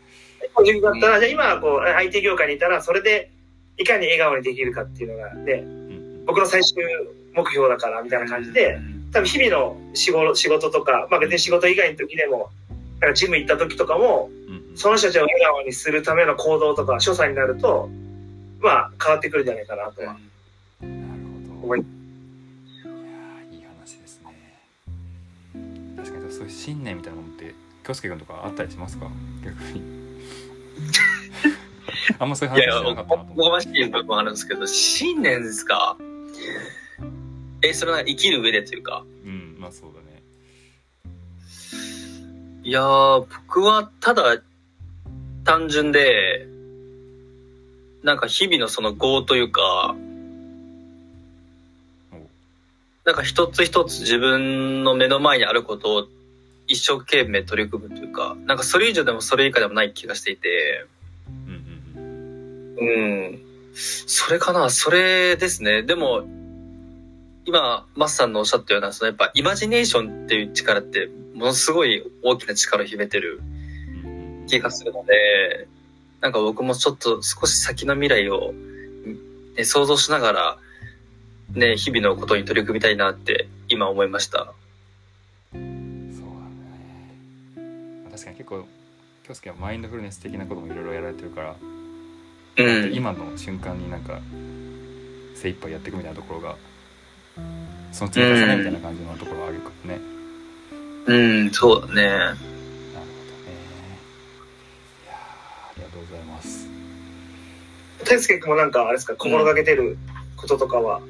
[0.56, 3.30] 個人だったら、じゃあ今はこう、IT 業界にいたら、それで、
[3.76, 6.24] いかに笑顔にできるかっていうのがね、うん。
[6.24, 6.82] 僕の最終
[7.34, 8.78] 目標だから、みたいな感じで、
[9.12, 12.50] 多分日々の仕事仕事とか、まあ別に仕事以外の時でも、
[13.00, 14.30] なんかジム行った時とかも、
[14.74, 17.90] その人たちを笑顔にするための行動とか所作になると、
[18.60, 20.16] まあ変わってくるんじゃないかなとは。
[20.80, 20.94] なる
[21.52, 21.64] ほど。
[21.64, 24.32] 思いいやーいい話ですね。
[25.96, 27.54] 確かにそういう信念みたいなものって
[27.84, 29.10] 京介君とかあったりしますか？
[29.44, 30.05] 逆に
[32.18, 35.96] あんまそういう話してなかったなとお思こがましい部分もあるんですけど、信念ですか？
[37.62, 39.04] え、それは生きる上でというか。
[39.24, 40.22] ううんまあそうだね。
[42.62, 44.42] いやー、僕はただ、
[45.44, 46.46] 単純で、
[48.02, 49.94] なんか日々のその業というか、
[52.12, 52.16] お。
[53.04, 56.08] なんか一つ一つ自分の目の前にあることを
[56.66, 60.86] 一生懸命取り組むというか、なんかそれ以上でもそれ以下でもない気がしていて、
[61.28, 61.64] うん
[61.96, 63.42] うんうん。
[63.74, 64.70] それかな？
[64.70, 65.82] それですね。
[65.82, 66.26] でも、
[67.44, 73.40] 今、マスさんのおっしゃったような、そのやっぱイマジネーションっていう力って、ものすごい大きな力を秘めてる
[74.48, 75.68] 気がするので、
[76.20, 78.52] なんか僕もちょっと少し先の未来を、
[79.56, 80.58] ね、想像しながら、
[81.54, 84.52] ね、日々のことに取り組みたいなって今思いました。
[88.16, 88.66] 確かに結構
[89.28, 91.54] 京介はマインドフルネス的なこともいろいろやられてるから、
[92.56, 92.94] うん。
[92.94, 94.20] 今の瞬間になんか
[95.34, 96.56] 精一杯やっていくみたいなところが
[97.92, 100.00] その積み重ねみたいな感じのところはあるかもね、
[101.06, 101.14] う
[101.44, 101.94] ん、そうだね。
[101.94, 102.40] なるほどね。
[105.04, 106.66] いやーありがとうございます。
[108.08, 109.98] 大輔君もなんかあれですか、心がけてる
[110.36, 111.02] こととかは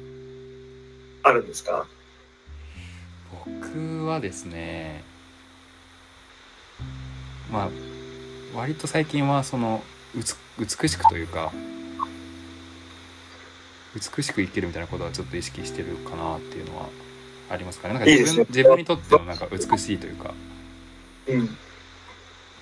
[1.23, 1.87] あるんですか、
[3.45, 5.05] 僕はですね
[7.51, 7.69] まあ
[8.55, 9.83] 割と最近はその
[10.17, 11.51] うつ美しくというか
[13.95, 16.89] 美しく生きるみたいなことはちょっと意識してるかなっていうのは
[17.49, 20.33] ありますかねなんか自分自分にとってのなんか美しいというか
[21.27, 21.57] うん。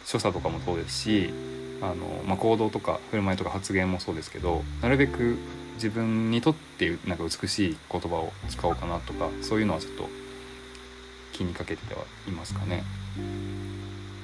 [0.05, 1.33] 所作とかもそうですし
[1.81, 5.37] あの、まあ、行動とか振る舞いとか発言もそうですけどなるべく
[5.75, 10.07] 自分にとってなんか美しい言葉を使おうかなとかそういうのはちょっと
[11.33, 12.83] 気にかけてはいますかね。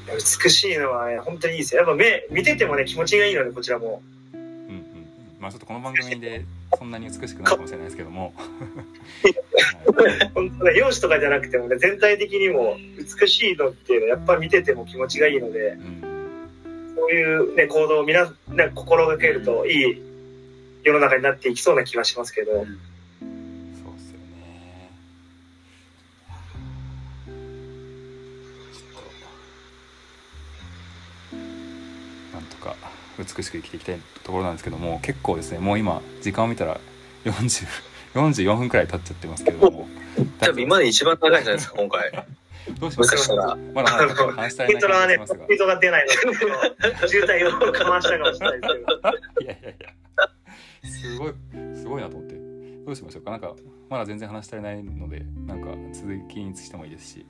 [0.08, 1.82] 美しいのはね、本当にいいですよ。
[1.82, 4.02] やっぱ目、見ててもね、気持ちがいいので、こちらも。
[4.34, 4.92] うんうんうん
[5.40, 6.46] まあちょっとこの番組で
[6.78, 12.78] そんなに美しくないかもしれないですけども、 はい本当ね、容姿とかじゃなくてもね、全体的にも
[13.20, 16.12] 美しいのっていうのは、やっぱ見てても気持ちがいいので、うん
[16.96, 20.02] そういうね、行動をみな、ね、心がけるといい
[20.84, 22.68] 世の中になっていきそうな気がしますけど、そうっ
[33.24, 36.80] 美しく生きていきたいところなんですけども結構ですねもう今時間を見たら
[37.26, 37.68] 40
[38.16, 39.88] 44 分くらい経っちゃってますけども
[40.40, 42.26] 多分今まで一番長いんじゃないですか、今回？
[42.80, 43.58] どうしますか？
[43.74, 46.32] まだまだ話したいな気軽トラはね、がしますがが出ないの
[47.02, 49.42] で、渋滞をかましたかもしれないですけど。
[49.42, 51.34] いやいやいやすごい
[51.76, 52.36] すごいなと思って
[52.86, 53.32] どうしましょうか？
[53.32, 53.56] なんか
[53.90, 57.26] まだ全然話し足りないのでなんか続きにしてもいいですし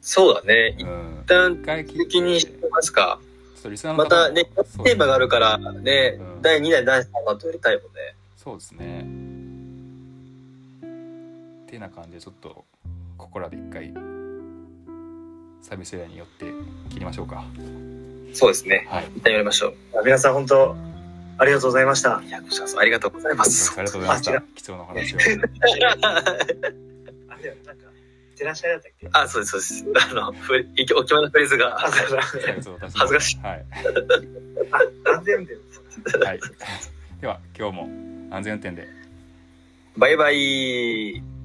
[0.00, 0.74] そうだね。
[0.78, 3.18] 一うん旦一回聞い続きにしてみますか。
[3.96, 4.44] またね、
[4.84, 8.14] テーマがあるからね、うん第2弾、第3弾とやりたいもんね。
[8.36, 9.06] そうですね
[11.68, 12.64] てな感じでちょっと
[13.18, 13.92] ここらで一回
[15.60, 16.46] サービスエリアによって
[16.90, 17.44] 切りましょうか
[18.32, 18.86] そうですね。
[18.88, 19.74] はい一旦やりましょう。
[20.04, 20.76] 皆さん本当、
[21.38, 22.22] ありがとうございました。
[22.24, 23.72] いや、こちらありがとうございます。
[23.78, 25.18] ありがとうございました貴重なお話を
[27.28, 27.87] あれなんか、
[28.38, 29.08] 照らし合いだったっけ？
[29.12, 29.84] あ、そうです、そうです。
[30.10, 31.76] あの、ふお決まりのフレーズが。
[31.78, 33.66] 恥ず恥ずかしいはい、
[35.06, 36.24] あ、安全運転。
[36.24, 36.40] はい、
[37.20, 37.88] では今日も
[38.30, 38.88] 安全運転で
[39.96, 41.37] バイバイ。